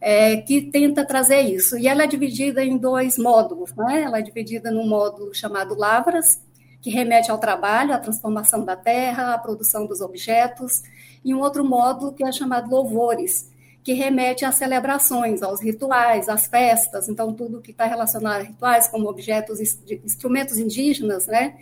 [0.00, 1.76] é, que tenta trazer isso.
[1.76, 4.02] E ela é dividida em dois módulos, né?
[4.02, 6.40] Ela é dividida num módulo chamado Lavras,
[6.80, 10.82] que remete ao trabalho, à transformação da terra, à produção dos objetos,
[11.24, 13.50] e um outro módulo que é chamado Louvores,
[13.82, 18.86] que remete às celebrações, aos rituais, às festas, então tudo que está relacionado a rituais,
[18.88, 21.56] como objetos, instrumentos indígenas, né,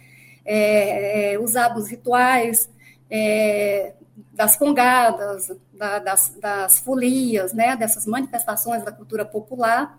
[0.46, 2.70] é, é, usados rituais,
[3.10, 3.92] é,
[4.32, 9.98] das congadas, da, das, das folias, né, dessas manifestações da cultura popular.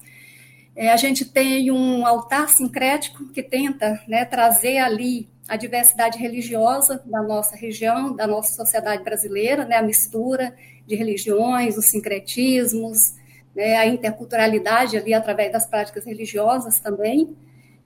[0.76, 7.02] É, a gente tem um altar sincrético que tenta né, trazer ali a diversidade religiosa
[7.06, 10.54] da nossa região, da nossa sociedade brasileira, né, a mistura
[10.86, 13.14] de religiões, os sincretismos,
[13.56, 17.36] né, a interculturalidade ali através das práticas religiosas também.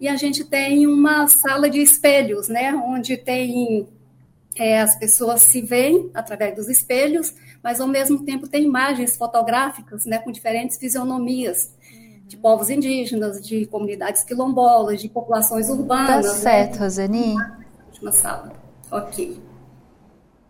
[0.02, 3.88] E a gente tem uma sala de espelhos, né, onde tem
[4.56, 7.32] é, as pessoas se veem através dos espelhos,
[7.64, 11.70] mas ao mesmo tempo tem imagens fotográficas, né, com diferentes fisionomias
[12.26, 16.26] de povos indígenas, de comunidades quilombolas, de populações urbanas.
[16.26, 16.80] Tá certo, né?
[16.80, 17.36] Rosani.
[17.90, 18.54] Última sala.
[18.90, 19.40] Ok.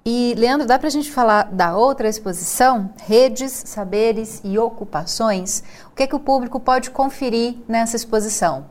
[0.06, 5.62] E, Leandro, dá para a gente falar da outra exposição, Redes, Saberes e Ocupações?
[5.92, 8.66] O que, é que o público pode conferir nessa exposição?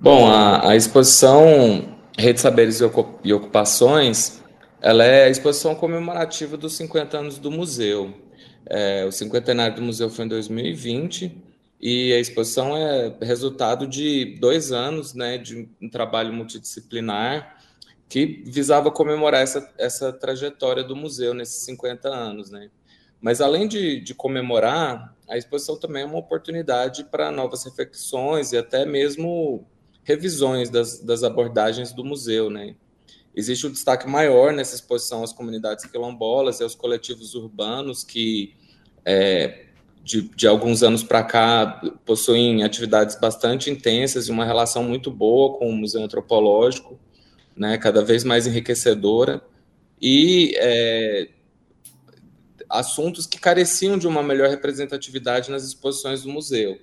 [0.00, 2.80] Bom, a, a exposição Redes, Saberes
[3.24, 4.40] e Ocupações,
[4.80, 8.14] ela é a exposição comemorativa dos 50 anos do museu.
[8.66, 11.36] É, o cinquentenário do museu foi em 2020
[11.80, 17.56] e a exposição é resultado de dois anos né, de um trabalho multidisciplinar
[18.08, 22.50] que visava comemorar essa, essa trajetória do museu nesses 50 anos.
[22.50, 22.70] Né?
[23.20, 28.56] Mas, além de, de comemorar, a exposição também é uma oportunidade para novas reflexões e
[28.56, 29.66] até mesmo
[30.08, 32.48] revisões das, das abordagens do museu.
[32.48, 32.74] Né?
[33.36, 38.56] Existe um destaque maior nessa exposição às comunidades quilombolas e aos coletivos urbanos que
[39.04, 39.66] é,
[40.02, 45.58] de, de alguns anos para cá, possuem atividades bastante intensas e uma relação muito boa
[45.58, 46.98] com o Museu Antropológico,
[47.54, 49.42] né, cada vez mais enriquecedora,
[50.00, 51.28] e é,
[52.70, 56.78] assuntos que careciam de uma melhor representatividade nas exposições do museu.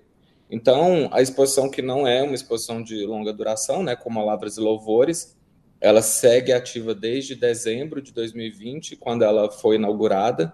[0.50, 4.58] Então, a exposição que não é uma exposição de longa duração, né, como a Lavras
[4.58, 5.36] e Louvores,
[5.82, 10.54] ela segue ativa desde dezembro de 2020, quando ela foi inaugurada,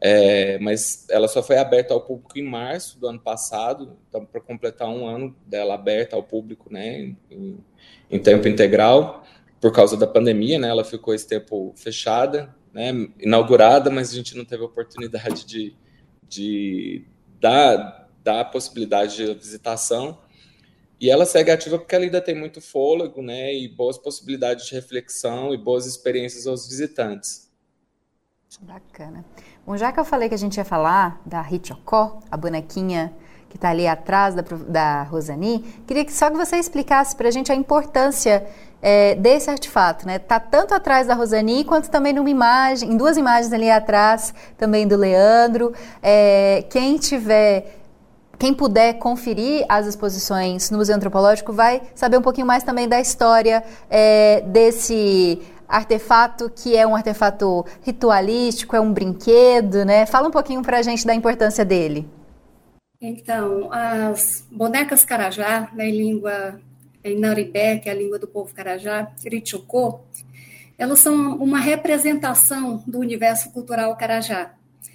[0.00, 4.40] é, mas ela só foi aberta ao público em março do ano passado, então para
[4.40, 7.58] completar um ano dela aberta ao público, né, em,
[8.10, 9.22] em, tempo integral,
[9.60, 14.34] por causa da pandemia, né, ela ficou esse tempo fechada, né, inaugurada, mas a gente
[14.34, 15.76] não teve oportunidade de,
[16.26, 17.04] de
[17.38, 20.18] dar, a possibilidade de visitação,
[21.00, 24.74] e ela segue ativa porque ela ainda tem muito fôlego, né, e boas possibilidades de
[24.74, 27.50] reflexão e boas experiências aos visitantes.
[28.60, 29.24] Bacana.
[29.64, 33.14] Bom, já que eu falei que a gente ia falar da Hichoko, a bonequinha
[33.48, 37.30] que está ali atrás da, da Rosani, queria que só que você explicasse para a
[37.30, 38.46] gente a importância
[38.82, 40.18] é, desse artefato, né?
[40.18, 44.86] Tá tanto atrás da Rosani quanto também numa imagem, em duas imagens ali atrás, também
[44.86, 45.74] do Leandro.
[46.02, 47.79] É, quem tiver
[48.40, 52.98] quem puder conferir as exposições no Museu Antropológico vai saber um pouquinho mais também da
[52.98, 60.06] história é, desse artefato que é um artefato ritualístico, é um brinquedo, né?
[60.06, 62.08] Fala um pouquinho para a gente da importância dele.
[62.98, 66.58] Então, as bonecas carajá, né, em língua
[67.04, 70.00] em Naribé, que é a língua do povo carajá, Irichocô,
[70.78, 74.52] elas são uma representação do universo cultural carajá.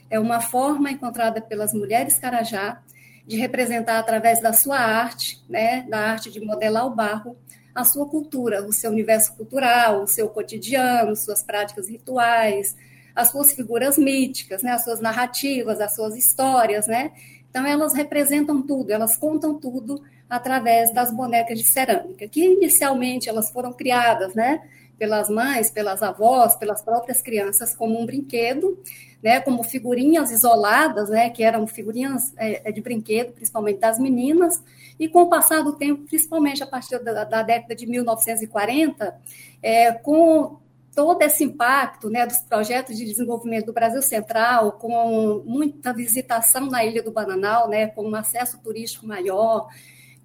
[0.10, 2.82] É uma forma encontrada pelas mulheres carajá
[3.28, 7.38] de representar através da sua arte, né, da arte de modelar o barro,
[7.74, 12.76] a sua cultura, o seu universo cultural, o seu cotidiano, suas práticas rituais,
[13.16, 17.12] as suas figuras míticas, né, as suas narrativas, as suas histórias, né?
[17.50, 23.50] Então elas representam tudo, elas contam tudo através das bonecas de cerâmica, que inicialmente elas
[23.52, 24.62] foram criadas, né,
[24.98, 28.78] pelas mães, pelas avós, pelas próprias crianças como um brinquedo,
[29.26, 34.64] né, como figurinhas isoladas, né, que eram figurinhas é, de brinquedo, principalmente das meninas,
[35.00, 39.20] e com o passar do tempo, principalmente a partir da, da década de 1940,
[39.64, 40.60] é, com
[40.94, 46.86] todo esse impacto né, dos projetos de desenvolvimento do Brasil Central, com muita visitação na
[46.86, 49.68] Ilha do Bananal, né, com um acesso turístico maior,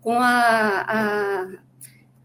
[0.03, 1.49] com a, a,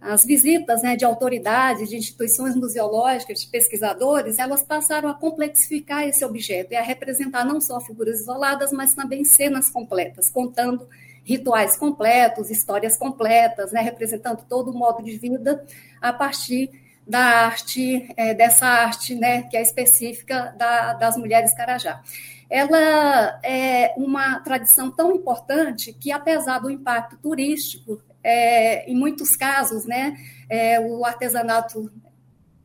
[0.07, 6.23] as visitas né, de autoridades, de instituições museológicas, de pesquisadores, elas passaram a complexificar esse
[6.23, 10.87] objeto e a representar não só figuras isoladas, mas também cenas completas, contando
[11.23, 15.65] rituais completos, histórias completas, né, representando todo o modo de vida
[15.99, 16.69] a partir
[17.07, 22.01] da arte, é, dessa arte né, que é específica da, das mulheres carajá.
[22.47, 29.85] Ela é uma tradição tão importante que, apesar do impacto turístico, é, em muitos casos,
[29.85, 30.17] né,
[30.49, 31.91] é, o artesanato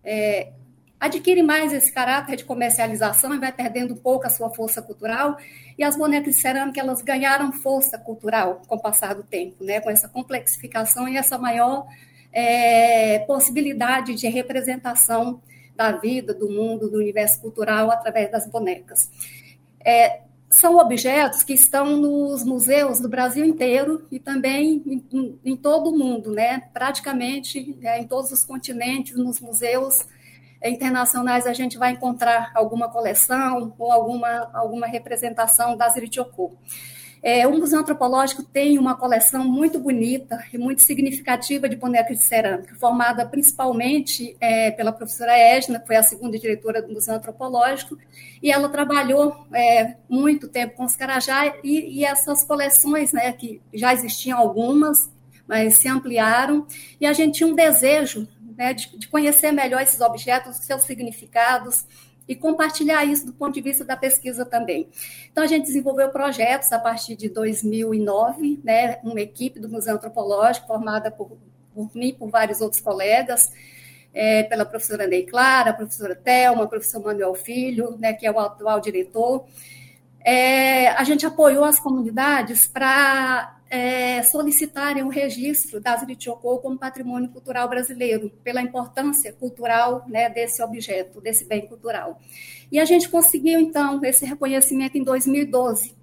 [0.03, 0.53] é,
[0.99, 5.37] adquire mais esse caráter de comercialização e vai perdendo um pouco a sua força cultural.
[5.77, 9.81] E as bonecas de cerâmica elas ganharam força cultural com o passar do tempo, né?
[9.81, 11.87] com essa complexificação e essa maior
[12.33, 15.42] é, possibilidade de representação
[15.77, 19.11] da vida, do mundo, do universo cultural através das bonecas.
[19.85, 25.90] É, são objetos que estão nos museus do Brasil inteiro e também em, em todo
[25.90, 26.60] o mundo, né?
[26.72, 30.04] praticamente é, em todos os continentes, nos museus
[30.62, 36.56] internacionais a gente vai encontrar alguma coleção ou alguma, alguma representação das Irichokô.
[37.22, 42.24] É, o Museu Antropológico tem uma coleção muito bonita e muito significativa de bonecas de
[42.24, 47.98] cerâmica, formada principalmente é, pela professora Edna, que foi a segunda diretora do Museu Antropológico,
[48.42, 53.61] e ela trabalhou é, muito tempo com os Carajá, e, e essas coleções, né, que
[53.74, 55.11] já existiam algumas,
[55.47, 56.66] mas se ampliaram,
[56.99, 58.26] e a gente tinha um desejo
[58.57, 61.84] né, de, de conhecer melhor esses objetos, seus significados,
[62.31, 64.89] e compartilhar isso do ponto de vista da pesquisa também.
[65.33, 70.68] Então, a gente desenvolveu projetos a partir de 2009, né, uma equipe do Museu Antropológico,
[70.68, 71.37] formada por,
[71.74, 73.51] por mim e por vários outros colegas,
[74.14, 78.31] é, pela professora Ney Clara, a professora Thelma, o professor Manuel Filho, né, que é
[78.31, 79.45] o atual diretor.
[80.24, 87.31] É, a gente apoiou as comunidades para é, solicitarem o registro das Itiocô como patrimônio
[87.31, 92.21] cultural brasileiro, pela importância cultural né, desse objeto, desse bem cultural.
[92.73, 95.95] E a gente conseguiu, então, esse reconhecimento em 2012.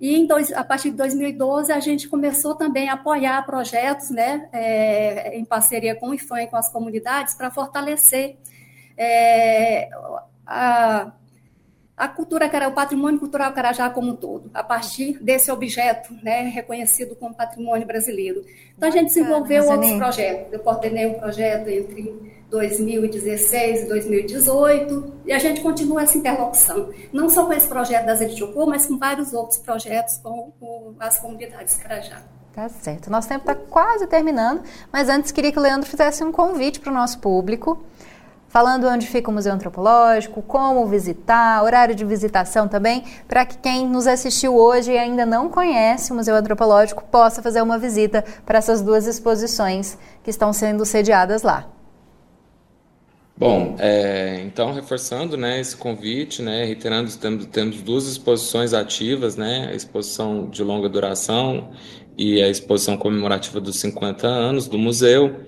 [0.00, 5.38] E dois, a partir de 2012 a gente começou também a apoiar projetos, né, é,
[5.38, 8.36] em parceria com o IFAM e com as comunidades, para fortalecer
[8.96, 9.88] é,
[10.44, 11.12] a
[11.96, 17.14] a cultura, o patrimônio cultural Carajá como um todo, a partir desse objeto, né, reconhecido
[17.14, 18.44] como patrimônio brasileiro.
[18.76, 20.52] Então, a gente desenvolveu outros projetos.
[20.52, 27.28] Eu coordenei um projeto entre 2016 e 2018, e a gente continua essa interlocução, não
[27.28, 31.76] só com esse projeto das Elitiocô, mas com vários outros projetos com, com as comunidades
[31.76, 32.22] Carajá.
[32.52, 33.10] Tá certo.
[33.10, 36.92] Nosso tempo está quase terminando, mas antes queria que o Leandro fizesse um convite para
[36.92, 37.82] o nosso público
[38.54, 43.84] falando onde fica o Museu Antropológico, como visitar, horário de visitação também, para que quem
[43.84, 48.58] nos assistiu hoje e ainda não conhece o Museu Antropológico possa fazer uma visita para
[48.58, 51.68] essas duas exposições que estão sendo sediadas lá.
[53.36, 59.70] Bom, é, então reforçando né, esse convite, né, reiterando, temos, temos duas exposições ativas, né,
[59.72, 61.72] a exposição de longa duração
[62.16, 65.40] e a exposição comemorativa dos 50 anos do museu.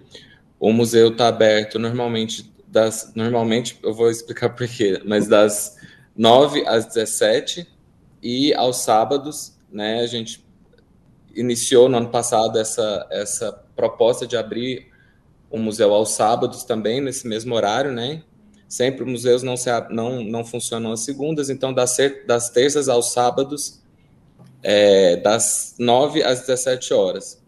[0.59, 5.79] O museu está aberto normalmente das normalmente eu vou explicar por quê, mas das
[6.15, 7.67] 9 às 17
[8.23, 10.45] e aos sábados, né, a gente
[11.35, 14.93] iniciou no ano passado essa essa proposta de abrir
[15.51, 18.23] o museu aos sábados também nesse mesmo horário, né?
[18.69, 21.97] Sempre museus não se não não funcionam às segundas, então das,
[22.27, 23.81] das terças aos sábados
[24.63, 27.43] é, das 9 às 17 horas.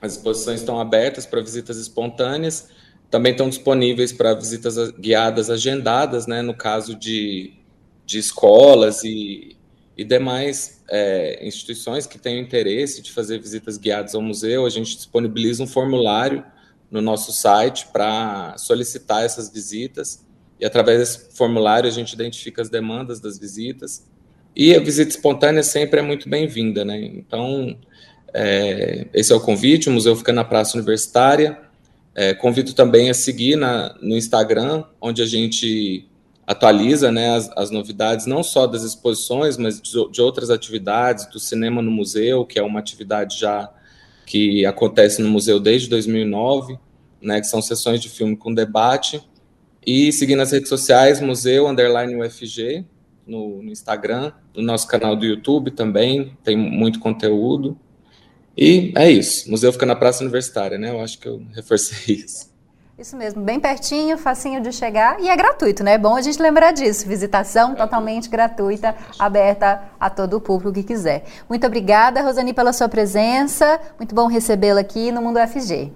[0.00, 2.68] As exposições estão abertas para visitas espontâneas
[3.12, 7.52] também estão disponíveis para visitas guiadas agendadas, né, no caso de,
[8.06, 9.54] de escolas e,
[9.94, 14.64] e demais é, instituições que tenham interesse de fazer visitas guiadas ao museu.
[14.64, 16.42] A gente disponibiliza um formulário
[16.90, 20.24] no nosso site para solicitar essas visitas
[20.58, 24.10] e através desse formulário a gente identifica as demandas das visitas
[24.56, 26.98] e a visita espontânea sempre é muito bem-vinda, né?
[26.98, 27.76] Então,
[28.32, 31.58] é, esse é o convite, o museu fica na Praça Universitária,
[32.14, 36.08] é, convido também a seguir na, no Instagram, onde a gente
[36.46, 41.38] atualiza né, as, as novidades, não só das exposições, mas de, de, outras atividades, do
[41.38, 43.72] cinema no museu, que é uma atividade já
[44.26, 46.78] que acontece no museu desde 2009,
[47.20, 49.22] né, que são sessões de filme com debate,
[49.84, 52.84] e seguir nas redes sociais, Museu Underline UFG,
[53.26, 57.76] no, no Instagram, no nosso canal do YouTube também, tem muito conteúdo.
[58.56, 59.48] E é isso.
[59.48, 60.90] O museu fica na Praça Universitária, né?
[60.90, 62.52] Eu acho que eu reforcei isso.
[62.98, 65.94] Isso mesmo, bem pertinho, facinho de chegar e é gratuito, né?
[65.94, 67.08] É bom a gente lembrar disso.
[67.08, 71.24] Visitação totalmente gratuita, aberta a todo o público que quiser.
[71.48, 73.80] Muito obrigada, Rosani, pela sua presença.
[73.98, 75.90] Muito bom recebê-la aqui no Mundo FG.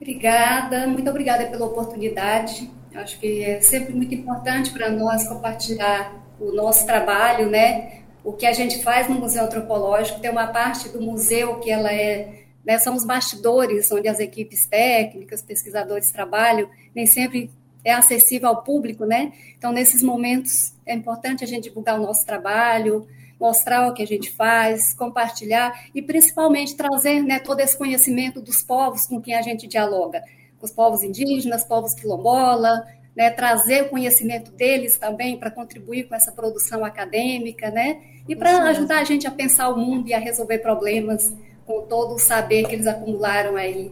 [0.00, 2.70] Obrigada, muito obrigada pela oportunidade.
[2.94, 8.02] Acho que é sempre muito importante para nós compartilhar o nosso trabalho, né?
[8.28, 11.90] O que a gente faz no Museu Antropológico, tem uma parte do museu que ela
[11.90, 17.50] é, né, são os bastidores, onde as equipes técnicas, pesquisadores trabalham, nem sempre
[17.82, 19.32] é acessível ao público, né?
[19.56, 23.08] Então, nesses momentos, é importante a gente divulgar o nosso trabalho,
[23.40, 28.62] mostrar o que a gente faz, compartilhar e, principalmente, trazer né, todo esse conhecimento dos
[28.62, 30.22] povos com quem a gente dialoga,
[30.60, 32.86] os povos indígenas, povos quilombola,
[33.18, 38.62] né, trazer o conhecimento deles também para contribuir com essa produção acadêmica, né, e para
[38.68, 41.34] ajudar a gente a pensar o mundo e a resolver problemas
[41.66, 43.90] com todo o saber que eles acumularam aí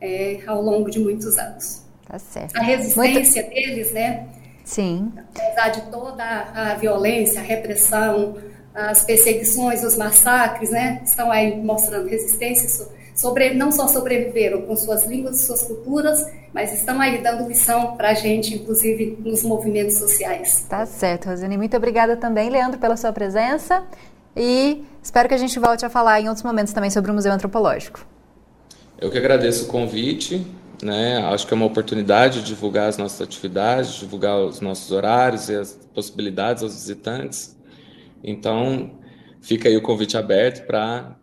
[0.00, 1.82] é, ao longo de muitos anos.
[2.06, 2.56] Tá certo.
[2.56, 3.54] A resistência Muito...
[3.54, 4.28] deles, né?
[4.64, 5.12] Sim.
[5.16, 8.36] Apesar de toda a violência, a repressão,
[8.72, 11.00] as perseguições, os massacres, né?
[11.04, 12.86] Estão aí mostrando resistência
[13.22, 16.18] sobre, não só sobreviveram com suas línguas e suas culturas,
[16.52, 20.66] mas estão aí dando lição para a gente, inclusive nos movimentos sociais.
[20.68, 21.56] Tá certo, Rosane.
[21.56, 23.84] Muito obrigada também, Leandro, pela sua presença
[24.36, 27.32] e espero que a gente volte a falar em outros momentos também sobre o Museu
[27.32, 28.04] Antropológico.
[29.00, 30.44] Eu que agradeço o convite,
[30.82, 31.18] né?
[31.18, 35.54] Acho que é uma oportunidade de divulgar as nossas atividades, divulgar os nossos horários e
[35.54, 37.56] as possibilidades aos visitantes.
[38.22, 38.90] Então,
[39.40, 41.16] fica aí o convite aberto para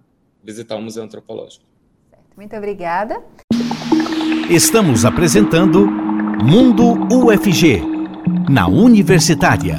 [0.44, 1.69] visitar o Museu Antropológico.
[2.40, 3.22] Muito obrigada.
[4.50, 7.82] Estamos apresentando Mundo UFG,
[8.50, 9.76] na Universitária.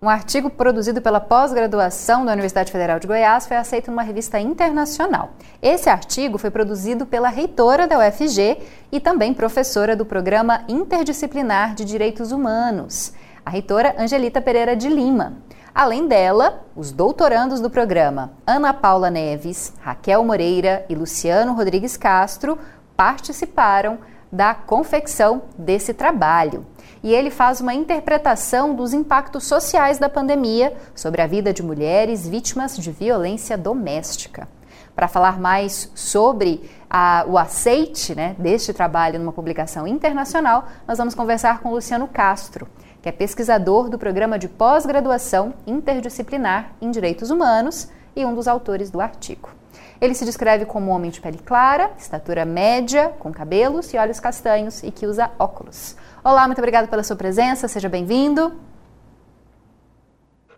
[0.00, 5.32] Um artigo produzido pela pós-graduação da Universidade Federal de Goiás foi aceito numa revista internacional.
[5.60, 8.56] Esse artigo foi produzido pela reitora da UFG
[8.92, 13.12] e também professora do Programa Interdisciplinar de Direitos Humanos,
[13.44, 15.32] a reitora Angelita Pereira de Lima.
[15.76, 22.58] Além dela, os doutorandos do programa Ana Paula Neves, Raquel Moreira e Luciano Rodrigues Castro
[22.96, 23.98] participaram
[24.32, 26.64] da confecção desse trabalho.
[27.02, 32.26] E ele faz uma interpretação dos impactos sociais da pandemia sobre a vida de mulheres
[32.26, 34.48] vítimas de violência doméstica.
[34.94, 41.14] Para falar mais sobre a, o aceite né, deste trabalho numa publicação internacional, nós vamos
[41.14, 42.66] conversar com Luciano Castro,
[43.06, 48.90] que é pesquisador do programa de pós-graduação interdisciplinar em Direitos Humanos e um dos autores
[48.90, 49.48] do artigo.
[50.00, 54.18] Ele se descreve como um homem de pele clara, estatura média, com cabelos e olhos
[54.18, 55.96] castanhos e que usa óculos.
[56.24, 58.58] Olá, muito obrigada pela sua presença, seja bem-vindo.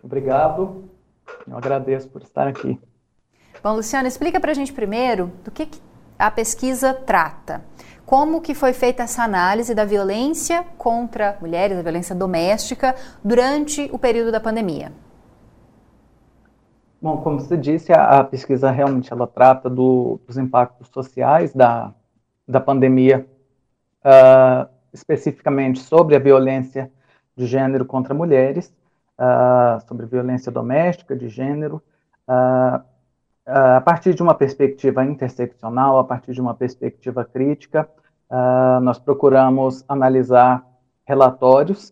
[0.03, 0.89] Obrigado,
[1.47, 2.81] eu agradeço por estar aqui.
[3.61, 5.79] Bom, Luciano, explica para a gente primeiro do que, que
[6.17, 7.61] a pesquisa trata.
[8.09, 13.99] Como que foi feita essa análise da violência contra mulheres, a violência doméstica, durante o
[13.99, 14.91] período da pandemia?
[16.99, 21.93] Bom, como você disse, a, a pesquisa realmente ela trata do, dos impactos sociais da,
[22.47, 23.27] da pandemia,
[24.03, 26.91] uh, especificamente sobre a violência
[27.37, 28.73] de gênero contra mulheres,
[29.19, 31.79] uh, sobre violência doméstica de gênero,
[32.27, 32.83] uh,
[33.49, 37.89] uh, a partir de uma perspectiva interseccional, a partir de uma perspectiva crítica,
[38.29, 40.63] uh, nós procuramos analisar
[41.05, 41.89] relatórios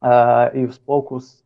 [0.00, 1.42] uh, e os poucos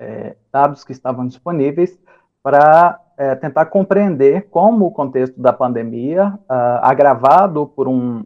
[0.00, 1.98] eh, dados que estavam disponíveis
[2.40, 8.24] para eh, tentar compreender como o contexto da pandemia, agravado por um,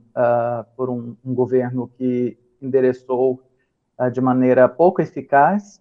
[0.77, 3.41] por um, um, governo que endereçou
[4.13, 5.81] de maneira pouco eficaz,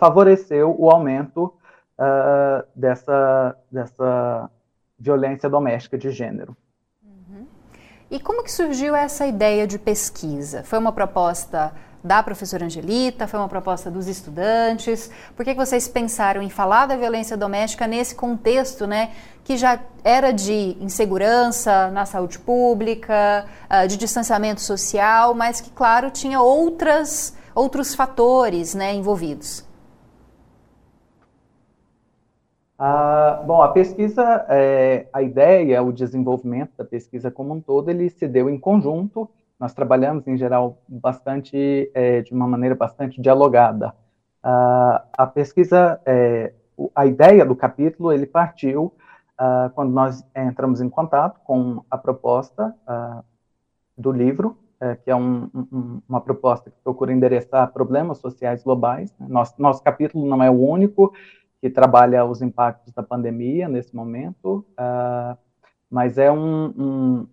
[0.00, 1.52] favoreceu o aumento
[1.98, 4.50] uh, dessa, dessa
[4.98, 6.56] violência doméstica de gênero.
[7.02, 7.46] Uhum.
[8.10, 10.62] E como que surgiu essa ideia de pesquisa?
[10.64, 11.72] Foi uma proposta
[12.02, 13.26] da professora Angelita?
[13.26, 15.10] Foi uma proposta dos estudantes?
[15.36, 19.12] Por que, que vocês pensaram em falar da violência doméstica nesse contexto, né,
[19.44, 26.10] que já era de insegurança na saúde pública, ah, de distanciamento social, mas que, claro,
[26.10, 29.64] tinha outras, outros fatores né, envolvidos?
[32.84, 38.10] Ah, bom, a pesquisa, é, a ideia, o desenvolvimento da pesquisa como um todo, ele
[38.10, 39.30] se deu em conjunto.
[39.56, 43.94] Nós trabalhamos, em geral, bastante, é, de uma maneira bastante dialogada.
[44.42, 46.54] Ah, a pesquisa, é,
[46.92, 48.92] a ideia do capítulo, ele partiu
[49.38, 52.74] ah, quando nós entramos em contato com a proposta
[53.96, 59.14] do livro, é, que é um, um, uma proposta que procura endereçar problemas sociais globais.
[59.20, 61.12] Nosso, nosso capítulo não é o único,
[61.62, 65.38] que trabalha os impactos da pandemia nesse momento, uh,
[65.88, 67.28] mas é um, um,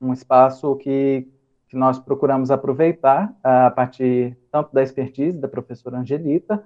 [0.00, 1.28] um espaço que,
[1.68, 6.64] que, nós procuramos aproveitar uh, a partir tanto da expertise da professora Angelita,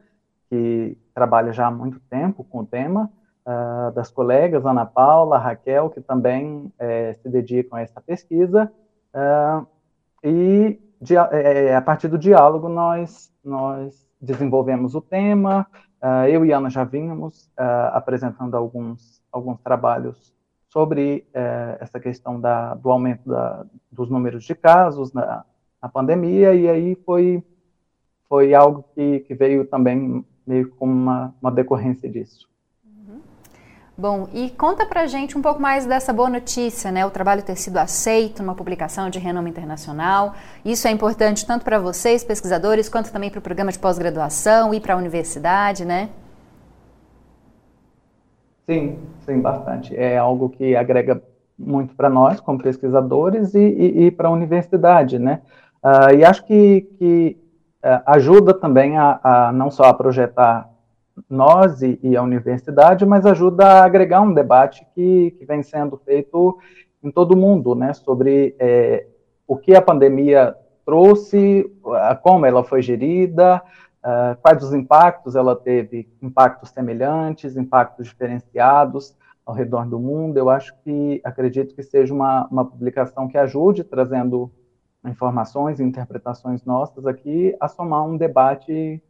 [0.48, 3.10] que trabalha já há muito tempo com o tema,
[3.44, 8.72] uh, das colegas Ana Paula, Raquel, que também eh, se dedicam a essa pesquisa,
[10.22, 10.78] e
[11.10, 15.66] eh, a partir do diálogo nós, nós desenvolvemos o tema,
[16.02, 20.34] Uh, eu e Ana já vínhamos uh, apresentando alguns, alguns trabalhos
[20.68, 25.44] sobre uh, essa questão da, do aumento da, dos números de casos na,
[25.80, 27.40] na, pandemia, e aí foi,
[28.28, 32.50] foi algo que, que veio também meio como uma, uma decorrência disso.
[33.96, 37.04] Bom, e conta pra gente um pouco mais dessa boa notícia, né?
[37.04, 40.32] O trabalho ter sido aceito numa publicação de renome internacional.
[40.64, 44.80] Isso é importante tanto para vocês, pesquisadores, quanto também para o programa de pós-graduação e
[44.80, 46.08] para a universidade, né?
[48.66, 49.94] Sim, sim, bastante.
[49.94, 51.22] É algo que agrega
[51.58, 55.42] muito para nós, como pesquisadores, e, e, e para a universidade, né?
[55.84, 57.36] Uh, e acho que, que
[57.84, 60.71] uh, ajuda também a, a não só a projetar
[61.28, 65.96] nós e, e, a universidade, mas ajuda a agregar um debate que, que vem sendo
[65.98, 66.58] feito
[67.02, 69.06] em todo o mundo, né, sobre é,
[69.46, 70.54] o que a pandemia
[70.84, 71.70] trouxe,
[72.22, 73.62] como ela foi gerida,
[74.02, 80.36] uh, quais os impactos ela teve, impactos semelhantes, impactos diferenciados ao redor do mundo.
[80.36, 84.50] Eu acho que, acredito que seja uma, uma publicação que ajude, trazendo
[85.04, 89.02] informações e interpretações nossas aqui, a somar um debate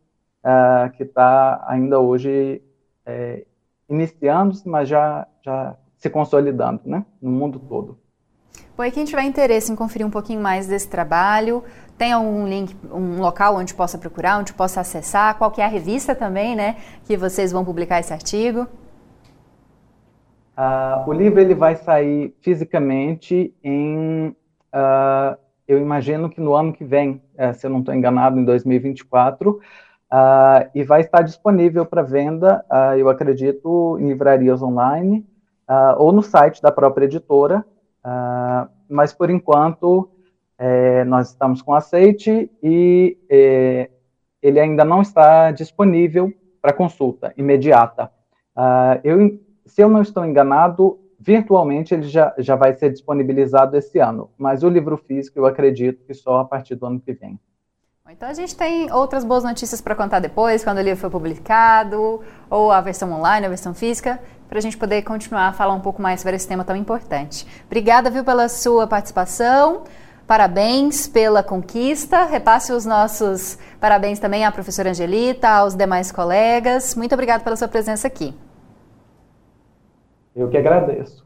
[0.45, 2.62] uh, que está ainda hoje
[3.07, 3.45] é,
[3.88, 7.99] iniciando-se, mas já, já se consolidando né, no mundo todo.
[8.76, 11.62] Bom, e quem tiver interesse em conferir um pouquinho mais desse trabalho,
[11.99, 15.36] tem algum link, um local onde possa procurar, onde possa acessar?
[15.36, 18.66] Qual que é a revista também, né, que vocês vão publicar esse artigo?
[20.57, 24.28] Uh, o livro ele vai sair fisicamente em,
[24.74, 25.36] uh,
[25.66, 29.61] eu imagino que no ano que vem, uh, se eu não estou enganado, em 2024,
[30.12, 35.26] uh, e vai estar disponível para venda, uh, eu acredito, em livrarias online
[35.96, 37.64] ou no site da própria editora,
[38.90, 40.10] mas por enquanto
[40.58, 43.88] é, nós estamos com aceite e é,
[44.42, 48.12] ele ainda não está disponível para consulta imediata.
[49.02, 54.28] eu, se eu não estou enganado, virtualmente ele já, já vai ser disponibilizado esse ano,
[54.36, 57.40] mas o livro físico eu acredito que só a partir do ano que vem.
[58.14, 62.20] Então a gente tem outras boas notícias para contar depois, quando o livro for publicado,
[62.50, 65.80] ou a versão online, a versão física, para a gente poder continuar a falar um
[65.80, 67.46] pouco mais sobre esse tema tão importante.
[67.64, 69.84] Obrigada, viu, pela sua participação.
[70.26, 72.26] Parabéns pela conquista.
[72.26, 76.94] Repasse os nossos parabéns também à professora Angelita, aos demais colegas.
[76.94, 78.34] Muito obrigada pela sua presença aqui.
[80.36, 81.21] Eu que agradeço.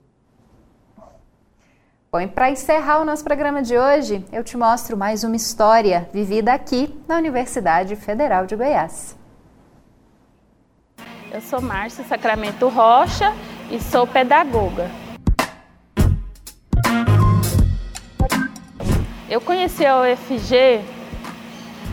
[2.16, 6.08] Bom, e para encerrar o nosso programa de hoje, eu te mostro mais uma história
[6.14, 9.14] vivida aqui na Universidade Federal de Goiás.
[11.30, 13.34] Eu sou Márcia Sacramento Rocha
[13.70, 14.90] e sou pedagoga.
[19.28, 20.80] Eu conheci a UFG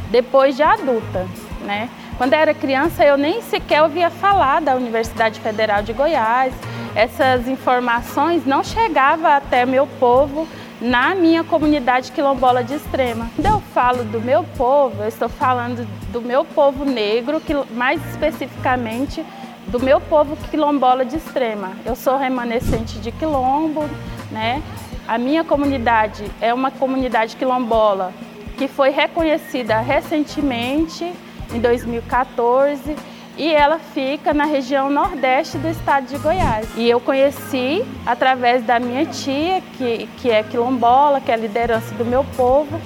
[0.09, 1.27] depois de adulta,
[1.65, 1.89] né?
[2.17, 6.53] Quando eu era criança, eu nem sequer ouvia falar da Universidade Federal de Goiás,
[6.95, 10.47] essas informações não chegavam até meu povo
[10.79, 13.31] na minha comunidade quilombola de extrema.
[13.35, 17.99] Quando eu falo do meu povo, eu estou falando do meu povo negro, que mais
[18.11, 19.25] especificamente
[19.67, 21.71] do meu povo quilombola de extrema.
[21.83, 23.89] Eu sou remanescente de quilombo,
[24.29, 24.61] né?
[25.07, 28.13] A minha comunidade é uma comunidade quilombola
[28.57, 31.11] que foi reconhecida recentemente,
[31.53, 32.95] em 2014,
[33.37, 36.67] e ela fica na região nordeste do estado de Goiás.
[36.75, 41.93] E eu conheci através da minha tia, que, que é quilombola, que é a liderança
[41.95, 42.79] do meu povo,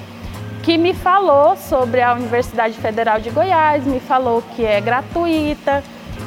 [0.63, 5.84] que me falou sobre a Universidade Federal de Goiás, me falou que é gratuita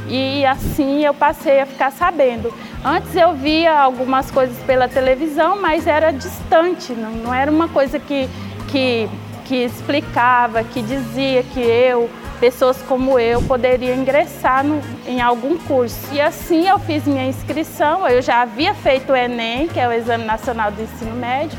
[0.08, 2.52] e assim eu passei a ficar sabendo.
[2.84, 7.98] Antes eu via algumas coisas pela televisão, mas era distante, não, não era uma coisa
[7.98, 8.28] que,
[8.68, 9.08] que,
[9.44, 12.08] que explicava, que dizia que eu
[12.40, 16.08] pessoas como eu poderiam ingressar no, em algum curso.
[16.12, 19.92] E assim eu fiz minha inscrição, eu já havia feito o Enem, que é o
[19.92, 21.58] Exame Nacional do Ensino Médio,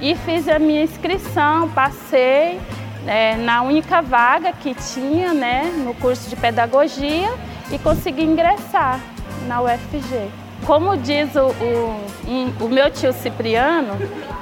[0.00, 2.60] e fiz a minha inscrição, passei
[3.06, 7.34] é, na única vaga que tinha né, no curso de pedagogia
[7.70, 9.00] e consegui ingressar
[9.46, 10.30] na UFG.
[10.64, 13.96] Como diz o, o, o meu tio Cipriano,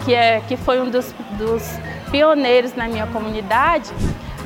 [0.05, 1.63] que, é, que foi um dos, dos
[2.11, 3.91] pioneiros na minha comunidade,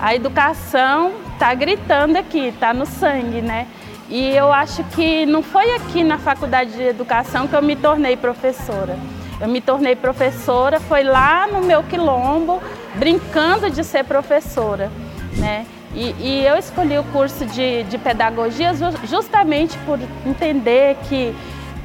[0.03, 3.68] a educação está gritando aqui, está no sangue, né?
[4.11, 8.16] E eu acho que não foi aqui na faculdade de educação que eu me tornei
[8.16, 8.98] professora.
[9.40, 12.61] Eu me tornei professora, foi lá no meu quilombo,
[12.96, 14.90] brincando de ser professora,
[15.36, 15.66] né?
[15.94, 18.72] E, e eu escolhi o curso de, de pedagogia
[19.05, 21.32] justamente por entender que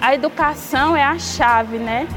[0.02, 2.08] a educação é a chave, né?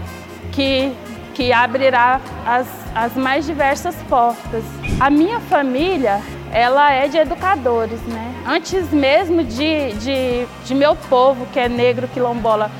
[0.51, 0.95] Que
[1.41, 4.63] que abrirá as, as mais diversas portas.
[5.01, 6.21] A minha família,
[6.53, 8.35] ela é de educadores, né?
[8.47, 12.71] Antes mesmo de, de, de meu povo, que é negro quilombola,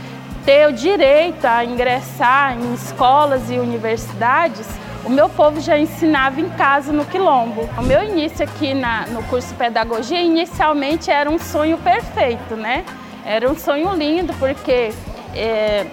[0.45, 4.69] ter o direito a ingressar em escolas e universidades,
[5.07, 7.67] o meu povo já ensinava em casa no quilombo.
[7.79, 12.85] O meu início aqui na, no curso pedagogia, inicialmente era um sonho perfeito, né?
[13.25, 14.93] Era um sonho lindo, porque
[15.35, 15.87] é,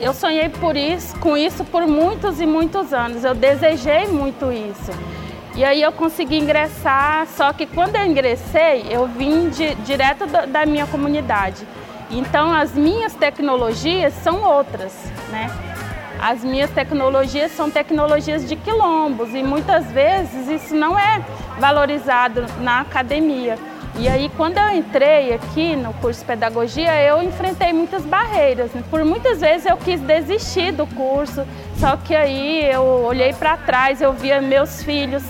[0.00, 3.24] eu sonhei por isso, com isso por muitos e muitos anos.
[3.24, 4.92] Eu desejei muito isso.
[5.56, 10.46] E aí eu consegui ingressar, só que quando eu ingressei, eu vim de, direto da,
[10.46, 11.66] da minha comunidade.
[12.10, 14.92] Então as minhas tecnologias são outras,
[15.30, 15.50] né?
[16.20, 21.24] As minhas tecnologias são tecnologias de quilombos e muitas vezes isso não é
[21.58, 23.56] valorizado na academia.
[24.00, 28.70] E aí, quando eu entrei aqui no curso de pedagogia, eu enfrentei muitas barreiras.
[28.88, 31.44] Por muitas vezes eu quis desistir do curso,
[31.78, 35.24] só que aí eu olhei para trás, eu via meus filhos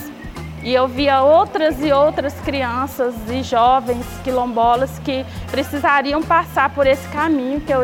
[0.62, 7.08] e eu via outras e outras crianças e jovens quilombolas que precisariam passar por esse
[7.08, 7.82] caminho que eu,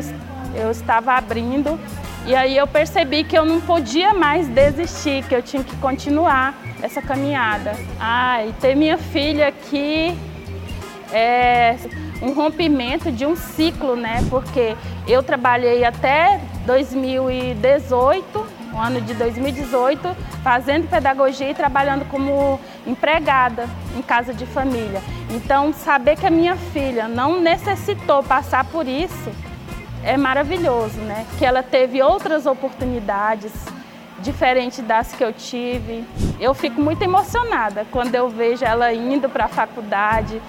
[0.54, 1.80] eu estava abrindo.
[2.26, 6.54] E aí eu percebi que eu não podia mais desistir, que eu tinha que continuar
[6.82, 7.74] essa caminhada.
[7.98, 10.14] Ah, ter minha filha aqui
[11.14, 11.76] é
[12.20, 14.24] um rompimento de um ciclo, né?
[14.28, 23.68] Porque eu trabalhei até 2018, o ano de 2018, fazendo pedagogia e trabalhando como empregada
[23.96, 25.00] em casa de família.
[25.30, 29.30] Então, saber que a minha filha não necessitou passar por isso
[30.04, 31.26] é maravilhoso, né?
[31.38, 33.52] Que ela teve outras oportunidades,
[34.20, 36.04] diferente das que eu tive.
[36.38, 40.42] Eu fico muito emocionada quando eu vejo ela indo para a faculdade.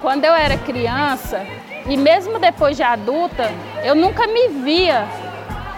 [0.00, 1.46] Quando eu era criança
[1.86, 3.50] e mesmo depois de adulta,
[3.84, 5.06] eu nunca me via,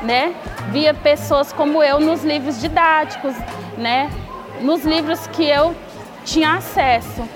[0.03, 0.35] né?
[0.71, 3.35] Via pessoas como eu nos livros didáticos,
[3.77, 4.11] né?
[4.61, 5.75] Nos livros que eu
[6.25, 7.29] tinha acesso.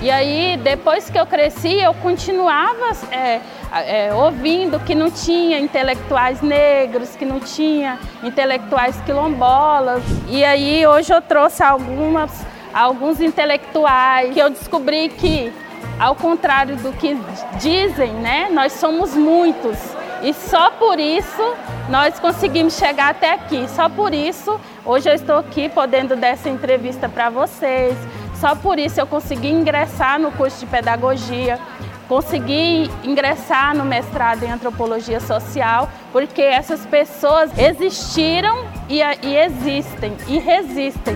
[0.00, 3.40] E aí, depois que eu cresci, eu continuava é,
[3.72, 10.02] é, ouvindo que não tinha intelectuais negros, que não tinha intelectuais quilombolas.
[10.28, 15.52] E aí, hoje eu trouxe algumas, alguns intelectuais que eu descobri que,
[15.98, 17.16] ao contrário do que
[17.58, 19.78] dizem, né, nós somos muitos.
[20.22, 21.54] E só por isso
[21.88, 23.68] nós conseguimos chegar até aqui.
[23.68, 27.96] Só por isso, hoje eu estou aqui podendo dar essa entrevista para vocês
[28.42, 31.60] só por isso eu consegui ingressar no curso de pedagogia,
[32.08, 40.40] consegui ingressar no mestrado em antropologia social, porque essas pessoas existiram e, e existem e
[40.40, 41.14] resistem.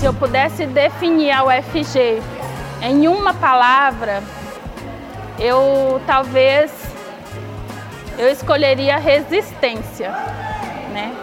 [0.00, 2.22] Se eu pudesse definir a UFG
[2.80, 4.22] em uma palavra,
[5.38, 6.72] eu talvez
[8.16, 10.08] eu escolheria resistência,
[10.94, 11.14] né?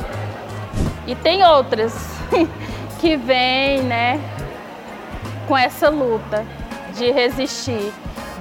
[1.07, 1.91] E tem outras
[3.01, 4.21] que vem, né,
[5.47, 6.45] com essa luta
[6.95, 7.91] de resistir,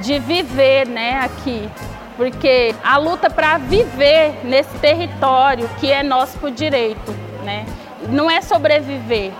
[0.02, 1.66] de viver, né, aqui.
[2.14, 7.10] Porque a luta para viver nesse território que é nosso por direito,
[7.42, 7.64] né?
[8.10, 9.32] Não é sobreviver,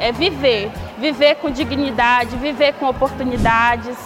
[0.00, 3.96] é viver, viver com dignidade, viver com oportunidades.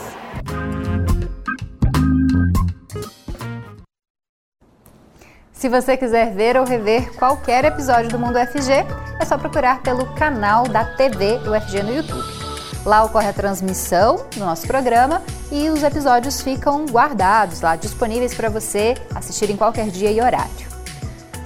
[5.53, 8.84] Se você quiser ver ou rever qualquer episódio do Mundo FG,
[9.20, 12.45] é só procurar pelo canal da TV UFG no YouTube.
[12.84, 18.51] Lá ocorre a transmissão do nosso programa e os episódios ficam guardados lá, disponíveis para
[18.51, 20.74] você assistir em qualquer dia e horário.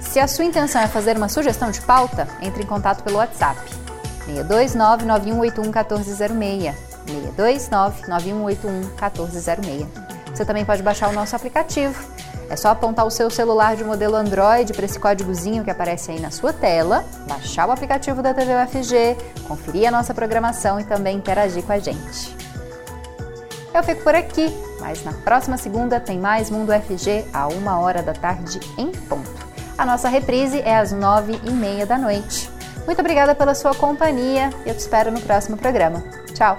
[0.01, 3.88] Se a sua intenção é fazer uma sugestão de pauta, entre em contato pelo WhatsApp
[4.33, 6.75] 629 9181 1406.
[7.35, 9.87] 629 9181 1406.
[10.33, 12.19] Você também pode baixar o nosso aplicativo
[12.49, 16.19] é só apontar o seu celular de modelo Android para esse códigozinho que aparece aí
[16.19, 19.17] na sua tela, baixar o aplicativo da TV UFG,
[19.47, 22.35] conferir a nossa programação e também interagir com a gente.
[23.71, 28.01] Eu fico por aqui, mas na próxima segunda tem mais Mundo FG a uma hora
[28.01, 29.47] da tarde em ponto.
[29.77, 32.49] A nossa reprise é às nove e meia da noite.
[32.89, 36.03] Muito obrigada pela sua companhia e eu te espero no próximo programa.
[36.33, 36.57] Tchau!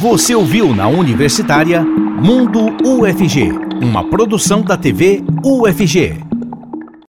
[0.00, 6.31] Você ouviu na Universitária Mundo UFG, uma produção da TV UFG.